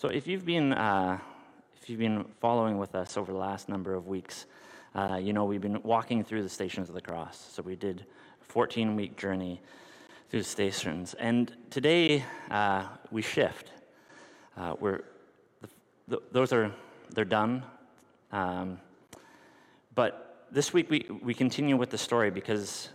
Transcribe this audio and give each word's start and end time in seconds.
So 0.00 0.08
if 0.08 0.26
you've 0.26 0.46
been 0.46 0.72
uh, 0.72 1.18
if 1.76 1.90
you've 1.90 1.98
been 1.98 2.24
following 2.40 2.78
with 2.78 2.94
us 2.94 3.18
over 3.18 3.32
the 3.32 3.38
last 3.38 3.68
number 3.68 3.92
of 3.92 4.06
weeks, 4.06 4.46
uh, 4.94 5.18
you 5.20 5.34
know 5.34 5.44
we've 5.44 5.60
been 5.60 5.82
walking 5.82 6.24
through 6.24 6.42
the 6.42 6.48
stations 6.48 6.88
of 6.88 6.94
the 6.94 7.02
cross. 7.02 7.50
So 7.52 7.62
we 7.62 7.76
did 7.76 8.06
a 8.40 8.44
14 8.46 8.96
week 8.96 9.18
journey 9.18 9.60
through 10.30 10.40
the 10.40 10.48
stations, 10.48 11.12
and 11.18 11.54
today 11.68 12.24
uh, 12.50 12.86
we 13.10 13.20
shift. 13.20 13.72
Uh, 14.56 14.74
we're 14.80 15.02
th- 16.08 16.22
those 16.32 16.54
are 16.54 16.72
they're 17.10 17.26
done, 17.26 17.62
um, 18.32 18.78
but 19.94 20.46
this 20.50 20.72
week 20.72 20.88
we 20.88 21.04
we 21.22 21.34
continue 21.34 21.76
with 21.76 21.90
the 21.90 21.98
story 21.98 22.30
because 22.30 22.88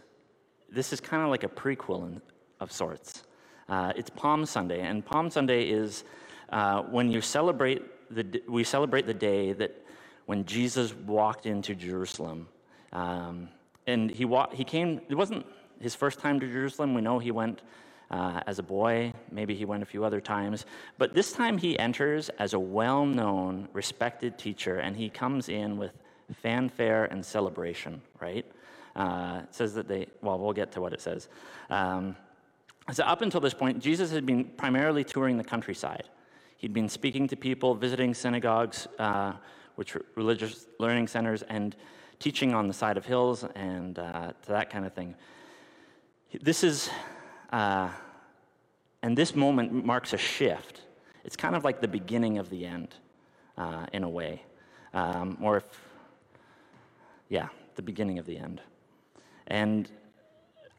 this 0.71 0.91
is 0.91 0.99
kind 0.99 1.21
of 1.21 1.29
like 1.29 1.43
a 1.43 1.49
prequel 1.49 2.07
in, 2.07 2.19
of 2.59 2.71
sorts. 2.71 3.25
Uh, 3.69 3.93
it's 3.95 4.09
Palm 4.09 4.43
Sunday, 4.43 4.81
and 4.81 5.05
Palm 5.05 5.29
Sunday 5.29 5.69
is 5.69 6.03
uh, 6.50 6.84
when 6.84 7.09
you 7.09 7.21
celebrate 7.21 7.82
the, 8.11 8.42
we 8.47 8.64
celebrate 8.64 9.06
the 9.06 9.14
day 9.14 9.54
that 9.54 9.86
when 10.25 10.46
Jesus 10.46 10.93
walked 10.93 11.46
into 11.46 11.75
Jerusalem. 11.75 12.47
Um, 12.93 13.50
and 13.88 14.10
he, 14.10 14.25
wa- 14.25 14.50
he 14.52 14.64
came, 14.64 15.02
it 15.10 15.16
wasn't 15.16 15.46
his 15.79 15.96
first 15.96 16.19
time 16.19 16.39
to 16.39 16.47
Jerusalem. 16.52 16.93
We 16.93 17.02
know 17.02 17.19
he 17.19 17.32
went 17.32 17.61
uh, 18.11 18.42
as 18.46 18.60
a 18.60 18.64
boy, 18.64 19.14
maybe 19.32 19.55
he 19.55 19.66
went 19.66 19.83
a 19.83 19.86
few 19.86 20.04
other 20.04 20.21
times. 20.21 20.66
But 20.97 21.14
this 21.14 21.32
time 21.33 21.57
he 21.57 21.78
enters 21.78 22.29
as 22.39 22.54
a 22.54 22.60
well 22.60 23.05
known, 23.05 23.68
respected 23.74 24.38
teacher, 24.38 24.77
and 24.80 24.96
he 24.96 25.10
comes 25.10 25.50
in 25.50 25.77
with 25.77 25.91
fanfare 26.41 27.05
and 27.05 27.25
celebration, 27.25 28.02
right? 28.19 28.46
Uh, 28.96 29.41
it 29.43 29.54
says 29.54 29.74
that 29.74 29.88
they, 29.88 30.07
well, 30.21 30.39
we'll 30.39 30.54
get 30.54 30.71
to 30.74 30.82
what 30.82 30.93
it 30.93 31.02
says. 31.02 31.27
Um, 31.69 32.16
so, 32.94 33.03
up 33.03 33.22
until 33.22 33.41
this 33.41 33.53
point, 33.53 33.80
Jesus 33.80 34.11
had 34.11 34.25
been 34.25 34.45
primarily 34.45 35.03
touring 35.03 35.38
the 35.38 35.44
countryside. 35.44 36.08
He'd 36.66 36.73
been 36.73 36.89
speaking 36.89 37.28
to 37.28 37.36
people, 37.36 37.75
visiting 37.75 38.16
synagogues, 38.16 38.88
uh, 38.97 39.33
which 39.75 39.94
were 39.94 40.03
religious 40.16 40.66
learning 40.80 41.05
centers, 41.05 41.44
and 41.44 41.75
teaching 42.17 42.55
on 42.55 42.67
the 42.67 42.73
side 42.73 42.97
of 42.97 43.05
hills 43.05 43.45
and 43.53 43.99
uh, 43.99 44.31
to 44.41 44.47
that 44.47 44.71
kind 44.71 44.83
of 44.83 44.91
thing. 44.91 45.13
This 46.41 46.63
is, 46.63 46.89
uh, 47.52 47.89
and 49.03 49.16
this 49.16 49.36
moment 49.36 49.86
marks 49.86 50.13
a 50.13 50.17
shift. 50.17 50.81
It's 51.23 51.36
kind 51.36 51.55
of 51.55 51.63
like 51.63 51.81
the 51.81 51.88
beginning 51.88 52.39
of 52.39 52.49
the 52.49 52.66
end, 52.66 52.95
uh, 53.59 53.86
in 53.93 54.02
a 54.02 54.09
way. 54.09 54.41
Um, 54.91 55.38
or 55.43 55.58
if, 55.58 55.66
yeah, 57.30 57.49
the 57.75 57.83
beginning 57.83 58.17
of 58.17 58.25
the 58.25 58.39
end. 58.39 58.59
And 59.45 59.88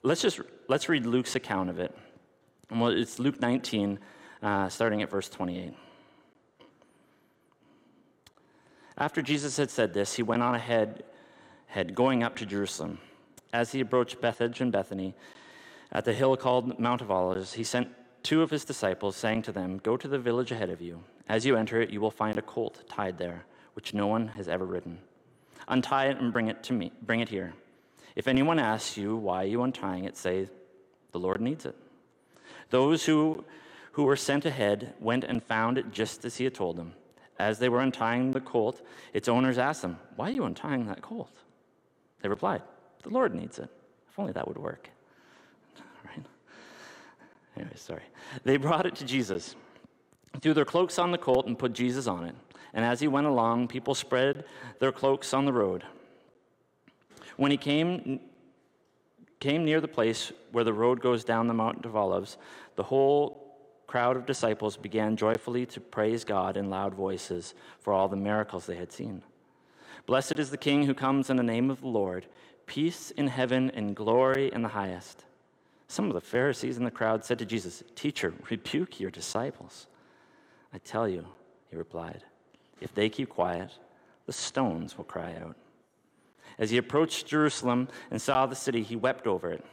let's 0.03 0.21
just 0.21 0.41
let's 0.67 0.89
read 0.89 1.07
Luke's 1.07 1.37
account 1.37 1.71
of 1.71 1.79
it. 1.79 1.97
Well, 2.73 2.89
it's 2.91 3.21
Luke 3.21 3.41
19, 3.41 4.01
uh, 4.47 4.69
starting 4.69 5.03
at 5.03 5.11
verse 5.11 5.29
28. 5.29 5.75
After 8.97 9.21
Jesus 9.21 9.57
had 9.57 9.71
said 9.71 9.93
this, 9.93 10.15
he 10.15 10.23
went 10.23 10.41
on 10.41 10.55
ahead, 10.55 11.03
head 11.67 11.97
going 11.97 12.23
up 12.23 12.37
to 12.37 12.47
Jerusalem. 12.47 12.99
As 13.53 13.73
he 13.73 13.81
approached 13.81 14.21
Bethphage 14.21 14.61
and 14.61 14.71
Bethany, 14.71 15.17
at 15.91 16.05
the 16.05 16.13
hill 16.13 16.37
called 16.37 16.79
Mount 16.79 17.01
of 17.01 17.11
Olives, 17.11 17.55
he 17.55 17.65
sent 17.65 17.89
two 18.23 18.41
of 18.41 18.51
his 18.51 18.65
disciples, 18.65 19.17
saying 19.17 19.43
to 19.43 19.53
them, 19.53 19.79
Go 19.79 19.97
to 19.97 20.07
the 20.07 20.19
village 20.19 20.53
ahead 20.53 20.71
of 20.71 20.81
you. 20.81 21.03
As 21.29 21.45
you 21.45 21.57
enter 21.57 21.83
it, 21.83 21.91
you 21.91 22.01
will 22.01 22.13
find 22.13 22.39
a 22.39 22.43
colt 22.43 22.85
tied 22.89 23.19
there, 23.19 23.45
which 23.75 23.95
no 23.95 24.07
one 24.07 24.29
has 24.29 24.47
ever 24.47 24.65
ridden. 24.65 24.99
Untie 25.67 26.07
it 26.07 26.21
and 26.21 26.33
bring 26.33 26.47
it 26.47 26.63
to 26.63 26.73
me. 26.73 26.93
Bring 27.03 27.19
it 27.19 27.29
here. 27.29 27.53
If 28.15 28.29
anyone 28.29 28.61
asks 28.61 28.97
you 28.97 29.17
why 29.17 29.43
you 29.43 29.61
are 29.61 29.65
untying 29.65 30.05
it, 30.05 30.17
say, 30.17 30.47
The 31.11 31.19
Lord 31.19 31.41
needs 31.41 31.67
it. 31.67 31.75
Those 32.71 33.05
who, 33.05 33.45
who 33.97 34.05
were 34.05 34.15
sent 34.15 34.45
ahead 34.45 34.93
went 35.01 35.25
and 35.25 35.43
found 35.43 35.79
it 35.79 35.91
just 35.91 36.27
as 36.27 36.37
he 36.37 36.45
had 36.45 36.55
told 36.55 36.77
them. 36.77 36.93
As 37.39 37.59
they 37.59 37.71
were 37.71 37.81
untying 37.81 38.31
the 38.31 38.43
colt, 38.43 38.83
its 39.15 39.27
owners 39.27 39.57
asked 39.57 39.81
them, 39.81 39.99
Why 40.17 40.29
are 40.29 40.33
you 40.33 40.45
untying 40.45 40.85
that 40.89 41.01
colt? 41.01 41.35
They 42.21 42.29
replied, 42.29 42.61
The 43.05 43.09
Lord 43.09 43.35
needs 43.35 43.59
it. 43.59 43.71
If 44.11 44.19
only 44.19 44.35
that 44.35 44.47
would 44.47 44.59
work. 44.59 44.91
Right? 46.05 46.27
Anyway, 47.57 47.73
sorry. 47.77 48.03
They 48.45 48.59
brought 48.59 48.85
it 48.85 48.97
to 48.97 49.07
Jesus, 49.07 49.57
threw 50.43 50.53
their 50.53 50.67
cloaks 50.67 50.99
on 50.99 51.11
the 51.11 51.17
colt, 51.17 51.47
and 51.47 51.59
put 51.59 51.73
Jesus 51.73 52.07
on 52.07 52.25
it. 52.25 52.35
And 52.75 52.85
as 52.85 53.01
he 53.01 53.09
went 53.09 53.27
along, 53.27 53.69
people 53.69 53.95
spread 53.95 54.45
their 54.79 54.93
cloaks 54.93 55.33
on 55.33 55.47
the 55.47 55.55
road. 55.55 55.85
When 57.39 57.51
he 57.51 57.57
came, 57.57 58.21
came 59.41 59.65
near 59.65 59.81
the 59.81 59.89
place 59.89 60.33
where 60.53 60.65
the 60.65 60.75
road 60.75 61.01
goes 61.01 61.25
down 61.25 61.47
the 61.47 61.55
Mount 61.55 61.87
of 61.87 61.97
Olives, 61.97 62.37
the 62.75 62.83
whole 62.83 63.46
crowd 63.87 64.17
of 64.17 64.27
disciples 64.27 64.77
began 64.77 65.17
joyfully 65.17 65.67
to 65.67 65.81
praise 65.81 66.25
God 66.25 66.57
in 66.57 66.71
loud 66.71 66.95
voices 66.95 67.55
for 67.79 67.93
all 67.93 68.09
the 68.09 68.17
miracles 68.17 68.67
they 68.67 68.77
had 68.77 68.93
seen. 68.93 69.23
Blessed 70.07 70.39
is 70.39 70.51
the 70.51 70.57
King 70.57 70.85
who 70.85 70.95
comes 70.95 71.31
in 71.31 71.37
the 71.37 71.43
name 71.43 71.71
of 71.71 71.81
the 71.81 71.89
Lord, 71.89 72.27
peace 72.67 73.11
in 73.13 73.29
heaven 73.29 73.71
and 73.71 73.97
glory 73.97 74.53
in 74.53 74.63
the 74.63 74.69
highest. 74.69 75.25
Some 75.89 76.07
of 76.07 76.15
the 76.15 76.21
Pharisees 76.21 76.77
in 76.77 76.85
the 76.85 76.91
crowd 76.91 77.25
said 77.25 77.39
to 77.39 77.47
Jesus, 77.47 77.83
Teacher, 77.95 78.35
rebuke 78.51 78.99
your 79.01 79.11
disciples. 79.11 79.87
I 80.73 80.79
tell 80.79 81.09
you, 81.09 81.27
he 81.71 81.77
replied, 81.77 82.25
if 82.81 82.95
they 82.95 83.09
keep 83.09 83.31
quiet, 83.31 83.71
the 84.27 84.33
stones 84.33 84.97
will 84.97 85.05
cry 85.05 85.35
out. 85.41 85.57
As 86.59 86.71
he 86.71 86.77
approached 86.77 87.27
Jerusalem 87.27 87.89
and 88.11 88.21
saw 88.21 88.47
the 88.47 88.57
city, 88.57 88.83
he 88.83 88.97
wept 88.97 89.27
over 89.27 89.51
it 89.51 89.65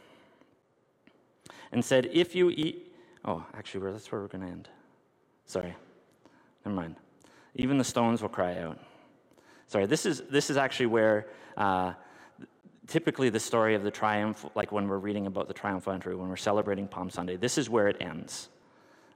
and 1.72 1.84
said, 1.84 2.08
If 2.12 2.34
you 2.34 2.50
eat. 2.50 2.83
Oh, 3.24 3.44
actually, 3.54 3.90
that's 3.90 4.10
where 4.12 4.20
we're 4.20 4.28
going 4.28 4.44
to 4.44 4.50
end. 4.50 4.68
Sorry. 5.46 5.74
Never 6.64 6.76
mind. 6.76 6.96
Even 7.56 7.78
the 7.78 7.84
stones 7.84 8.20
will 8.20 8.28
cry 8.28 8.58
out. 8.58 8.78
Sorry, 9.66 9.86
this 9.86 10.04
is, 10.06 10.22
this 10.30 10.50
is 10.50 10.56
actually 10.56 10.86
where 10.86 11.28
uh, 11.56 11.94
typically 12.86 13.30
the 13.30 13.40
story 13.40 13.74
of 13.74 13.82
the 13.82 13.90
triumph, 13.90 14.44
like 14.54 14.72
when 14.72 14.88
we're 14.88 14.98
reading 14.98 15.26
about 15.26 15.48
the 15.48 15.54
triumphal 15.54 15.92
entry, 15.92 16.14
when 16.14 16.28
we're 16.28 16.36
celebrating 16.36 16.86
Palm 16.86 17.08
Sunday, 17.08 17.36
this 17.36 17.56
is 17.56 17.70
where 17.70 17.88
it 17.88 17.96
ends. 18.00 18.48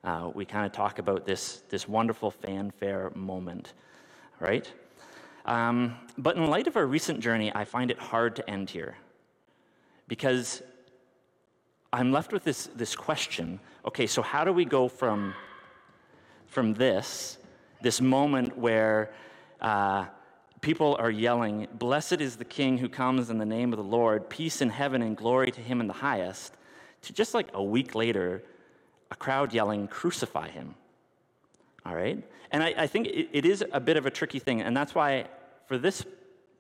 Uh, 0.05 0.31
we 0.33 0.45
kind 0.45 0.65
of 0.65 0.73
talk 0.73 0.99
about 0.99 1.27
this, 1.27 1.63
this 1.69 1.89
wonderful 1.89 2.31
fanfare 2.31 3.11
moment, 3.15 3.75
right? 4.41 4.73
Um, 5.45 5.97
but 6.17 6.37
in 6.37 6.47
light 6.47 6.67
of 6.67 6.77
our 6.77 6.87
recent 6.87 7.21
journey, 7.21 7.53
I 7.55 7.65
find 7.65 7.91
it 7.91 7.99
hard 7.99 8.37
to 8.37 8.49
end 8.49 8.71
here 8.71 8.97
because 10.07 10.63
I'm 11.93 12.13
left 12.13 12.33
with 12.33 12.45
this, 12.45 12.69
this 12.75 12.95
question 12.95 13.61
okay, 13.87 14.07
so 14.07 14.21
how 14.21 14.45
do 14.45 14.53
we 14.53 14.67
go 14.67 14.87
from, 14.87 15.33
from 16.47 16.75
this, 16.75 17.39
this 17.81 18.03
moment 18.03 18.59
where 18.59 19.11
uh, 19.63 20.05
people 20.61 20.95
are 20.99 21.11
yelling, 21.11 21.67
Blessed 21.73 22.21
is 22.21 22.37
the 22.37 22.45
King 22.45 22.77
who 22.77 22.89
comes 22.91 23.31
in 23.31 23.39
the 23.39 23.47
name 23.47 23.73
of 23.73 23.79
the 23.79 23.85
Lord, 23.85 24.29
peace 24.29 24.61
in 24.61 24.69
heaven 24.69 25.01
and 25.01 25.17
glory 25.17 25.51
to 25.51 25.61
him 25.63 25.81
in 25.81 25.87
the 25.87 25.95
highest, 25.95 26.53
to 27.03 27.15
just 27.15 27.33
like 27.33 27.49
a 27.55 27.63
week 27.63 27.95
later, 27.95 28.43
a 29.11 29.17
crowd 29.17 29.55
yelling, 29.55 29.89
Crucify 29.89 30.51
him. 30.51 30.75
All 31.87 31.95
right? 31.95 32.23
And 32.51 32.63
I, 32.63 32.75
I 32.77 32.87
think 32.87 33.07
it, 33.07 33.31
it 33.33 33.47
is 33.47 33.65
a 33.73 33.81
bit 33.81 33.97
of 33.97 34.05
a 34.05 34.11
tricky 34.11 34.39
thing, 34.39 34.61
and 34.61 34.77
that's 34.77 34.95
why 34.95 35.29
for 35.67 35.79
this 35.79 36.05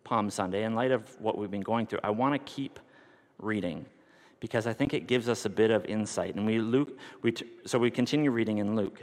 Palm 0.03 0.31
Sunday, 0.31 0.65
in 0.65 0.75
light 0.75 0.93
of 0.93 1.03
what 1.21 1.37
we've 1.37 1.51
been 1.51 1.61
going 1.61 1.87
through, 1.87 2.01
I 2.03 2.11
want 2.11 2.33
to 2.35 2.53
keep 2.53 2.81
reading 3.39 3.85
because 4.41 4.67
I 4.67 4.73
think 4.73 4.95
it 4.95 5.07
gives 5.07 5.29
us 5.29 5.45
a 5.45 5.51
bit 5.51 5.71
of 5.71 5.85
insight. 5.87 6.35
And 6.35 6.47
we 6.47 6.59
Luke, 6.59 6.99
we 7.23 7.35
so 7.65 7.79
we 7.79 7.91
continue 7.91 8.31
reading 8.31 8.59
in 8.59 8.77
Luke. 8.77 9.03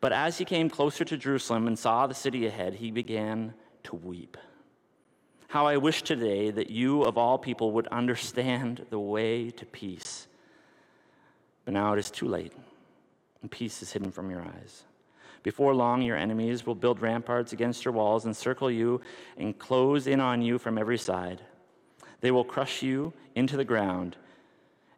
But 0.00 0.12
as 0.12 0.38
he 0.38 0.44
came 0.44 0.68
closer 0.68 1.04
to 1.04 1.16
Jerusalem 1.16 1.66
and 1.66 1.78
saw 1.78 2.06
the 2.06 2.14
city 2.14 2.46
ahead, 2.46 2.74
he 2.74 2.90
began 2.90 3.54
to 3.84 3.96
weep. 3.96 4.36
How 5.48 5.66
I 5.66 5.78
wish 5.78 6.02
today 6.02 6.50
that 6.50 6.70
you, 6.70 7.02
of 7.02 7.16
all 7.16 7.38
people, 7.38 7.72
would 7.72 7.86
understand 7.88 8.84
the 8.90 8.98
way 8.98 9.50
to 9.50 9.64
peace. 9.64 10.26
But 11.64 11.74
now 11.74 11.94
it 11.94 11.98
is 11.98 12.10
too 12.10 12.28
late, 12.28 12.52
and 13.40 13.50
peace 13.50 13.80
is 13.80 13.92
hidden 13.92 14.10
from 14.10 14.30
your 14.30 14.42
eyes. 14.42 14.84
Before 15.42 15.74
long, 15.74 16.02
your 16.02 16.16
enemies 16.16 16.66
will 16.66 16.74
build 16.74 17.00
ramparts 17.00 17.52
against 17.52 17.84
your 17.84 17.94
walls, 17.94 18.26
encircle 18.26 18.70
you, 18.70 19.00
and 19.36 19.58
close 19.58 20.08
in 20.08 20.20
on 20.20 20.42
you 20.42 20.58
from 20.58 20.76
every 20.76 20.98
side. 20.98 21.40
They 22.20 22.30
will 22.30 22.44
crush 22.44 22.82
you 22.82 23.12
into 23.34 23.56
the 23.56 23.64
ground, 23.64 24.16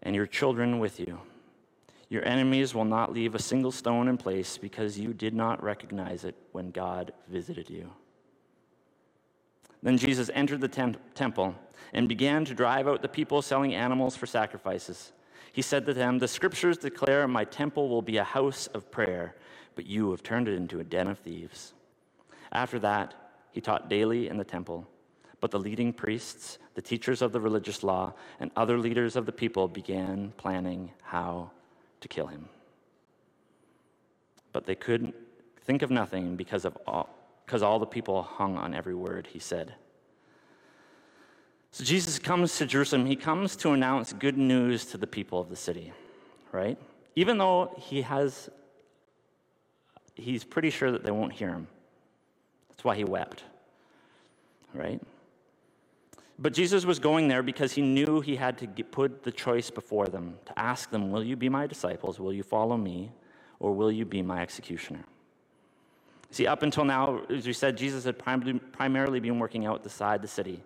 and 0.02 0.14
your 0.14 0.26
children 0.26 0.78
with 0.78 1.00
you. 1.00 1.18
Your 2.08 2.24
enemies 2.24 2.74
will 2.74 2.84
not 2.84 3.12
leave 3.12 3.34
a 3.34 3.42
single 3.42 3.72
stone 3.72 4.08
in 4.08 4.16
place 4.16 4.56
because 4.56 4.98
you 4.98 5.12
did 5.12 5.34
not 5.34 5.62
recognize 5.62 6.24
it 6.24 6.34
when 6.52 6.70
God 6.70 7.12
visited 7.28 7.68
you. 7.68 7.90
Then 9.82 9.98
Jesus 9.98 10.30
entered 10.32 10.60
the 10.60 10.68
temp- 10.68 11.14
temple 11.14 11.54
and 11.92 12.08
began 12.08 12.44
to 12.46 12.54
drive 12.54 12.88
out 12.88 13.02
the 13.02 13.08
people 13.08 13.42
selling 13.42 13.74
animals 13.74 14.16
for 14.16 14.26
sacrifices. 14.26 15.12
He 15.52 15.62
said 15.62 15.84
to 15.86 15.94
them, 15.94 16.18
The 16.18 16.28
scriptures 16.28 16.78
declare 16.78 17.28
my 17.28 17.44
temple 17.44 17.88
will 17.88 18.02
be 18.02 18.16
a 18.16 18.24
house 18.24 18.68
of 18.68 18.90
prayer 18.90 19.34
but 19.78 19.86
you 19.86 20.10
have 20.10 20.24
turned 20.24 20.48
it 20.48 20.54
into 20.54 20.80
a 20.80 20.84
den 20.84 21.06
of 21.06 21.20
thieves. 21.20 21.72
After 22.50 22.80
that, 22.80 23.14
he 23.52 23.60
taught 23.60 23.88
daily 23.88 24.28
in 24.28 24.36
the 24.36 24.42
temple. 24.42 24.88
But 25.40 25.50
the 25.52 25.58
leading 25.58 25.92
priests, 25.92 26.58
the 26.74 26.82
teachers 26.82 27.22
of 27.22 27.32
the 27.32 27.40
religious 27.40 27.82
law, 27.82 28.14
and 28.40 28.50
other 28.56 28.78
leaders 28.78 29.14
of 29.14 29.24
the 29.24 29.32
people 29.32 29.68
began 29.68 30.32
planning 30.36 30.90
how 31.02 31.50
to 32.00 32.08
kill 32.08 32.26
him. 32.26 32.48
But 34.52 34.66
they 34.66 34.74
couldn't 34.74 35.14
think 35.64 35.82
of 35.82 35.90
nothing 35.90 36.34
because 36.34 36.64
of 36.64 36.76
all, 36.86 37.08
because 37.44 37.62
all 37.62 37.78
the 37.78 37.86
people 37.86 38.22
hung 38.22 38.56
on 38.56 38.74
every 38.74 38.94
word 38.94 39.28
he 39.28 39.38
said. 39.38 39.74
So 41.70 41.84
Jesus 41.84 42.18
comes 42.18 42.56
to 42.58 42.66
Jerusalem. 42.66 43.06
He 43.06 43.14
comes 43.14 43.54
to 43.56 43.72
announce 43.72 44.12
good 44.12 44.36
news 44.36 44.86
to 44.86 44.98
the 44.98 45.06
people 45.06 45.38
of 45.40 45.50
the 45.50 45.56
city, 45.56 45.92
right? 46.50 46.78
Even 47.14 47.38
though 47.38 47.74
he 47.78 48.02
has, 48.02 48.48
he's 50.14 50.44
pretty 50.44 50.70
sure 50.70 50.90
that 50.90 51.04
they 51.04 51.10
won't 51.10 51.32
hear 51.32 51.48
him. 51.48 51.68
That's 52.70 52.82
why 52.82 52.96
he 52.96 53.04
wept, 53.04 53.44
right? 54.72 55.00
But 56.38 56.52
Jesus 56.52 56.84
was 56.84 56.98
going 57.00 57.26
there 57.26 57.42
because 57.42 57.72
he 57.72 57.82
knew 57.82 58.20
he 58.20 58.36
had 58.36 58.58
to 58.58 58.66
get, 58.66 58.92
put 58.92 59.24
the 59.24 59.32
choice 59.32 59.70
before 59.70 60.06
them 60.06 60.38
to 60.46 60.56
ask 60.58 60.90
them, 60.90 61.10
Will 61.10 61.24
you 61.24 61.34
be 61.34 61.48
my 61.48 61.66
disciples? 61.66 62.20
Will 62.20 62.32
you 62.32 62.44
follow 62.44 62.76
me? 62.76 63.10
Or 63.60 63.72
will 63.72 63.90
you 63.90 64.04
be 64.04 64.22
my 64.22 64.40
executioner? 64.40 65.04
See, 66.30 66.46
up 66.46 66.62
until 66.62 66.84
now, 66.84 67.22
as 67.28 67.46
we 67.46 67.52
said, 67.52 67.76
Jesus 67.76 68.04
had 68.04 68.18
prim- 68.18 68.60
primarily 68.70 69.18
been 69.18 69.40
working 69.40 69.66
out 69.66 69.80
outside 69.80 70.22
the 70.22 70.28
city. 70.28 70.62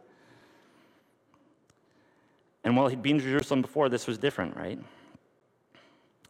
And 2.65 2.77
while 2.77 2.89
he'd 2.89 3.03
been 3.03 3.19
to 3.19 3.25
Jerusalem 3.25 3.63
before, 3.63 3.89
this 3.89 4.07
was 4.07 4.19
different, 4.19 4.57
right? 4.57 4.79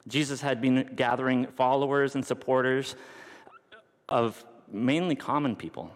Jesus 0.06 0.40
had 0.40 0.60
been 0.60 0.90
gathering 0.94 1.46
followers 1.46 2.14
and 2.14 2.24
supporters 2.24 2.94
of 4.08 4.44
mainly 4.70 5.16
common 5.16 5.56
people. 5.56 5.90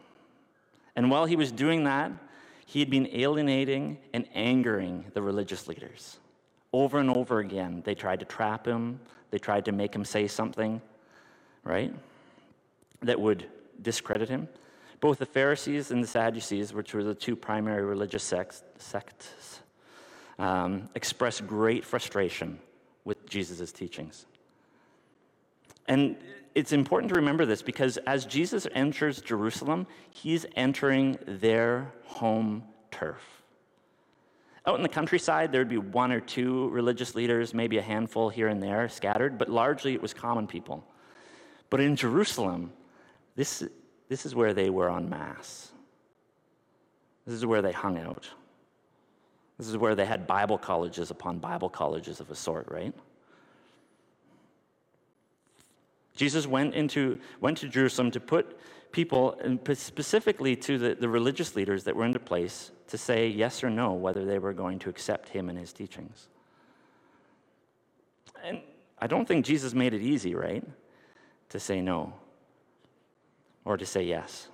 And 0.94 1.10
while 1.10 1.26
he 1.26 1.36
was 1.36 1.52
doing 1.52 1.84
that, 1.84 2.10
he 2.66 2.80
had 2.80 2.90
been 2.90 3.08
alienating 3.12 3.96
and 4.12 4.26
angering 4.34 5.04
the 5.14 5.22
religious 5.22 5.68
leaders. 5.68 6.18
Over 6.72 6.98
and 6.98 7.10
over 7.10 7.38
again, 7.38 7.80
they 7.84 7.94
tried 7.94 8.18
to 8.20 8.26
trap 8.26 8.66
him, 8.66 9.00
they 9.30 9.38
tried 9.38 9.64
to 9.64 9.72
make 9.72 9.94
him 9.94 10.04
say 10.04 10.26
something, 10.26 10.82
right, 11.62 11.94
that 13.02 13.20
would 13.20 13.46
discredit 13.80 14.28
him. 14.28 14.48
Both 15.00 15.18
the 15.18 15.26
Pharisees 15.26 15.92
and 15.92 16.02
the 16.02 16.08
Sadducees, 16.08 16.74
which 16.74 16.92
were 16.92 17.04
the 17.04 17.14
two 17.14 17.36
primary 17.36 17.84
religious 17.84 18.24
sects, 18.24 19.60
um, 20.38 20.88
expressed 20.94 21.46
great 21.46 21.84
frustration 21.84 22.58
with 23.04 23.28
Jesus' 23.28 23.70
teachings. 23.70 24.26
And 25.88 26.16
it's 26.54 26.72
important 26.72 27.10
to 27.10 27.16
remember 27.16 27.44
this 27.44 27.62
because 27.62 27.96
as 27.98 28.24
Jesus 28.24 28.66
enters 28.72 29.20
Jerusalem, 29.20 29.86
he's 30.10 30.46
entering 30.56 31.18
their 31.26 31.92
home 32.04 32.64
turf. 32.90 33.20
Out 34.66 34.76
in 34.76 34.82
the 34.82 34.88
countryside, 34.88 35.52
there 35.52 35.60
would 35.60 35.68
be 35.68 35.78
one 35.78 36.10
or 36.10 36.20
two 36.20 36.68
religious 36.70 37.14
leaders, 37.14 37.54
maybe 37.54 37.78
a 37.78 37.82
handful 37.82 38.28
here 38.28 38.48
and 38.48 38.60
there 38.60 38.88
scattered, 38.88 39.38
but 39.38 39.48
largely 39.48 39.94
it 39.94 40.02
was 40.02 40.12
common 40.12 40.46
people. 40.46 40.84
But 41.70 41.80
in 41.80 41.94
Jerusalem, 41.94 42.72
this, 43.36 43.62
this 44.08 44.26
is 44.26 44.34
where 44.34 44.54
they 44.54 44.70
were 44.70 44.90
en 44.90 45.08
masse. 45.08 45.70
This 47.26 47.34
is 47.34 47.46
where 47.46 47.62
they 47.62 47.72
hung 47.72 47.98
out. 47.98 48.28
This 49.58 49.68
is 49.68 49.76
where 49.76 49.94
they 49.94 50.04
had 50.04 50.26
Bible 50.26 50.58
colleges 50.58 51.10
upon 51.10 51.38
Bible 51.38 51.68
colleges 51.68 52.20
of 52.20 52.30
a 52.30 52.34
sort, 52.34 52.66
right? 52.70 52.94
Jesus 56.16 56.46
went, 56.46 56.74
into, 56.74 57.18
went 57.40 57.58
to 57.58 57.68
Jerusalem 57.68 58.10
to 58.10 58.20
put 58.20 58.58
people, 58.90 59.38
and 59.42 59.60
specifically 59.76 60.56
to 60.56 60.78
the, 60.78 60.94
the 60.94 61.08
religious 61.08 61.54
leaders 61.54 61.84
that 61.84 61.94
were 61.94 62.04
in 62.04 62.14
place, 62.14 62.70
to 62.88 62.98
say 62.98 63.28
yes 63.28 63.62
or 63.62 63.70
no 63.70 63.92
whether 63.92 64.24
they 64.24 64.38
were 64.38 64.52
going 64.52 64.78
to 64.80 64.88
accept 64.88 65.28
him 65.28 65.48
and 65.48 65.58
his 65.58 65.72
teachings. 65.72 66.28
And 68.42 68.60
I 68.98 69.06
don't 69.06 69.26
think 69.26 69.44
Jesus 69.44 69.74
made 69.74 69.92
it 69.92 70.00
easy, 70.00 70.34
right? 70.34 70.64
To 71.50 71.60
say 71.60 71.80
no 71.80 72.14
or 73.64 73.76
to 73.76 73.84
say 73.84 74.04
yes. 74.04 74.48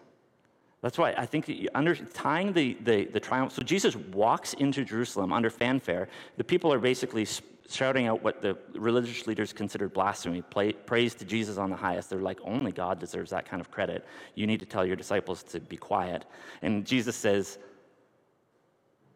That's 0.80 0.98
why 0.98 1.14
I 1.16 1.26
think 1.26 1.50
under, 1.74 1.94
tying 1.94 2.52
the, 2.52 2.76
the, 2.82 3.04
the 3.04 3.20
triumph, 3.20 3.52
so 3.52 3.62
Jesus 3.62 3.94
walks 3.94 4.54
into 4.54 4.84
Jerusalem 4.84 5.32
under 5.32 5.48
fanfare. 5.48 6.08
The 6.38 6.44
people 6.44 6.72
are 6.72 6.80
basically 6.80 7.26
shouting 7.68 8.06
out 8.06 8.22
what 8.22 8.42
the 8.42 8.56
religious 8.74 9.26
leaders 9.26 9.52
considered 9.52 9.92
blasphemy, 9.92 10.42
praise 10.86 11.14
to 11.14 11.24
Jesus 11.24 11.58
on 11.58 11.70
the 11.70 11.76
highest. 11.76 12.10
They're 12.10 12.18
like, 12.18 12.40
only 12.44 12.72
God 12.72 12.98
deserves 12.98 13.30
that 13.30 13.48
kind 13.48 13.60
of 13.60 13.70
credit. 13.70 14.04
You 14.34 14.46
need 14.46 14.60
to 14.60 14.66
tell 14.66 14.84
your 14.84 14.96
disciples 14.96 15.42
to 15.44 15.60
be 15.60 15.76
quiet. 15.76 16.24
And 16.60 16.84
Jesus 16.84 17.16
says, 17.16 17.58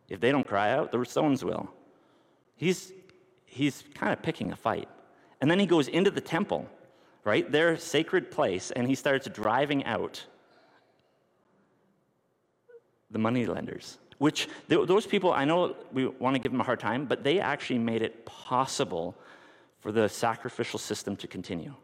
if 0.08 0.20
they 0.20 0.30
don't 0.30 0.46
cry 0.46 0.72
out, 0.72 0.92
the 0.92 1.04
stones 1.04 1.44
will. 1.44 1.68
He's, 2.54 2.92
he's 3.44 3.84
kind 3.94 4.12
of 4.12 4.22
picking 4.22 4.52
a 4.52 4.56
fight. 4.56 4.88
And 5.40 5.50
then 5.50 5.58
he 5.58 5.66
goes 5.66 5.88
into 5.88 6.10
the 6.10 6.20
temple, 6.20 6.68
right, 7.24 7.50
their 7.50 7.76
sacred 7.76 8.30
place, 8.30 8.70
and 8.70 8.86
he 8.86 8.94
starts 8.94 9.28
driving 9.28 9.84
out 9.84 10.24
the 13.10 13.18
money 13.18 13.46
lenders 13.46 13.98
which 14.18 14.48
those 14.68 15.06
people, 15.06 15.32
I 15.32 15.44
know 15.44 15.76
we 15.92 16.06
want 16.06 16.34
to 16.34 16.40
give 16.40 16.52
them 16.52 16.60
a 16.60 16.64
hard 16.64 16.80
time, 16.80 17.04
but 17.04 17.22
they 17.22 17.38
actually 17.38 17.78
made 17.78 18.02
it 18.02 18.24
possible 18.24 19.14
for 19.80 19.92
the 19.92 20.08
sacrificial 20.08 20.78
system 20.78 21.16
to 21.16 21.26
continue. 21.26 21.74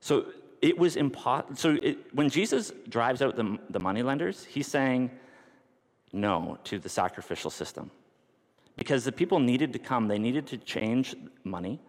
So 0.00 0.26
it 0.60 0.78
was 0.78 0.96
impossible. 0.96 1.56
So 1.56 1.78
it, 1.82 2.14
when 2.14 2.28
Jesus 2.28 2.72
drives 2.88 3.22
out 3.22 3.36
the, 3.36 3.58
the 3.70 3.80
moneylenders, 3.80 4.44
he's 4.44 4.66
saying 4.66 5.10
no 6.12 6.58
to 6.64 6.78
the 6.78 6.88
sacrificial 6.88 7.50
system. 7.50 7.90
Because 8.76 9.04
the 9.04 9.12
people 9.12 9.38
needed 9.40 9.72
to 9.72 9.78
come, 9.78 10.08
they 10.08 10.18
needed 10.18 10.46
to 10.48 10.56
change 10.58 11.14
money 11.44 11.80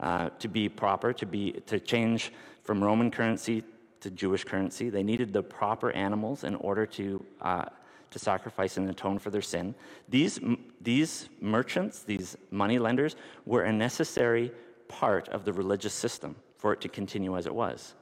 uh, 0.00 0.30
to 0.38 0.48
be 0.48 0.68
proper, 0.68 1.12
to, 1.12 1.26
be, 1.26 1.52
to 1.66 1.78
change 1.78 2.32
from 2.62 2.82
Roman 2.82 3.10
currency 3.10 3.62
to 4.00 4.10
Jewish 4.10 4.44
currency. 4.44 4.90
They 4.90 5.02
needed 5.02 5.32
the 5.32 5.42
proper 5.42 5.92
animals 5.92 6.44
in 6.44 6.54
order 6.56 6.86
to 6.86 7.24
uh, 7.42 7.64
to 8.10 8.18
sacrifice 8.18 8.76
and 8.76 8.88
atone 8.90 9.18
for 9.18 9.30
their 9.30 9.42
sin. 9.42 9.74
These, 10.08 10.40
these 10.80 11.28
merchants, 11.40 12.02
these 12.02 12.36
money 12.50 12.78
lenders, 12.78 13.16
were 13.46 13.62
a 13.62 13.72
necessary 13.72 14.52
part 14.88 15.28
of 15.28 15.44
the 15.44 15.52
religious 15.52 15.94
system 15.94 16.34
for 16.58 16.72
it 16.72 16.80
to 16.80 16.88
continue 16.88 17.36
as 17.36 17.46
it 17.46 17.54
was. 17.54 17.94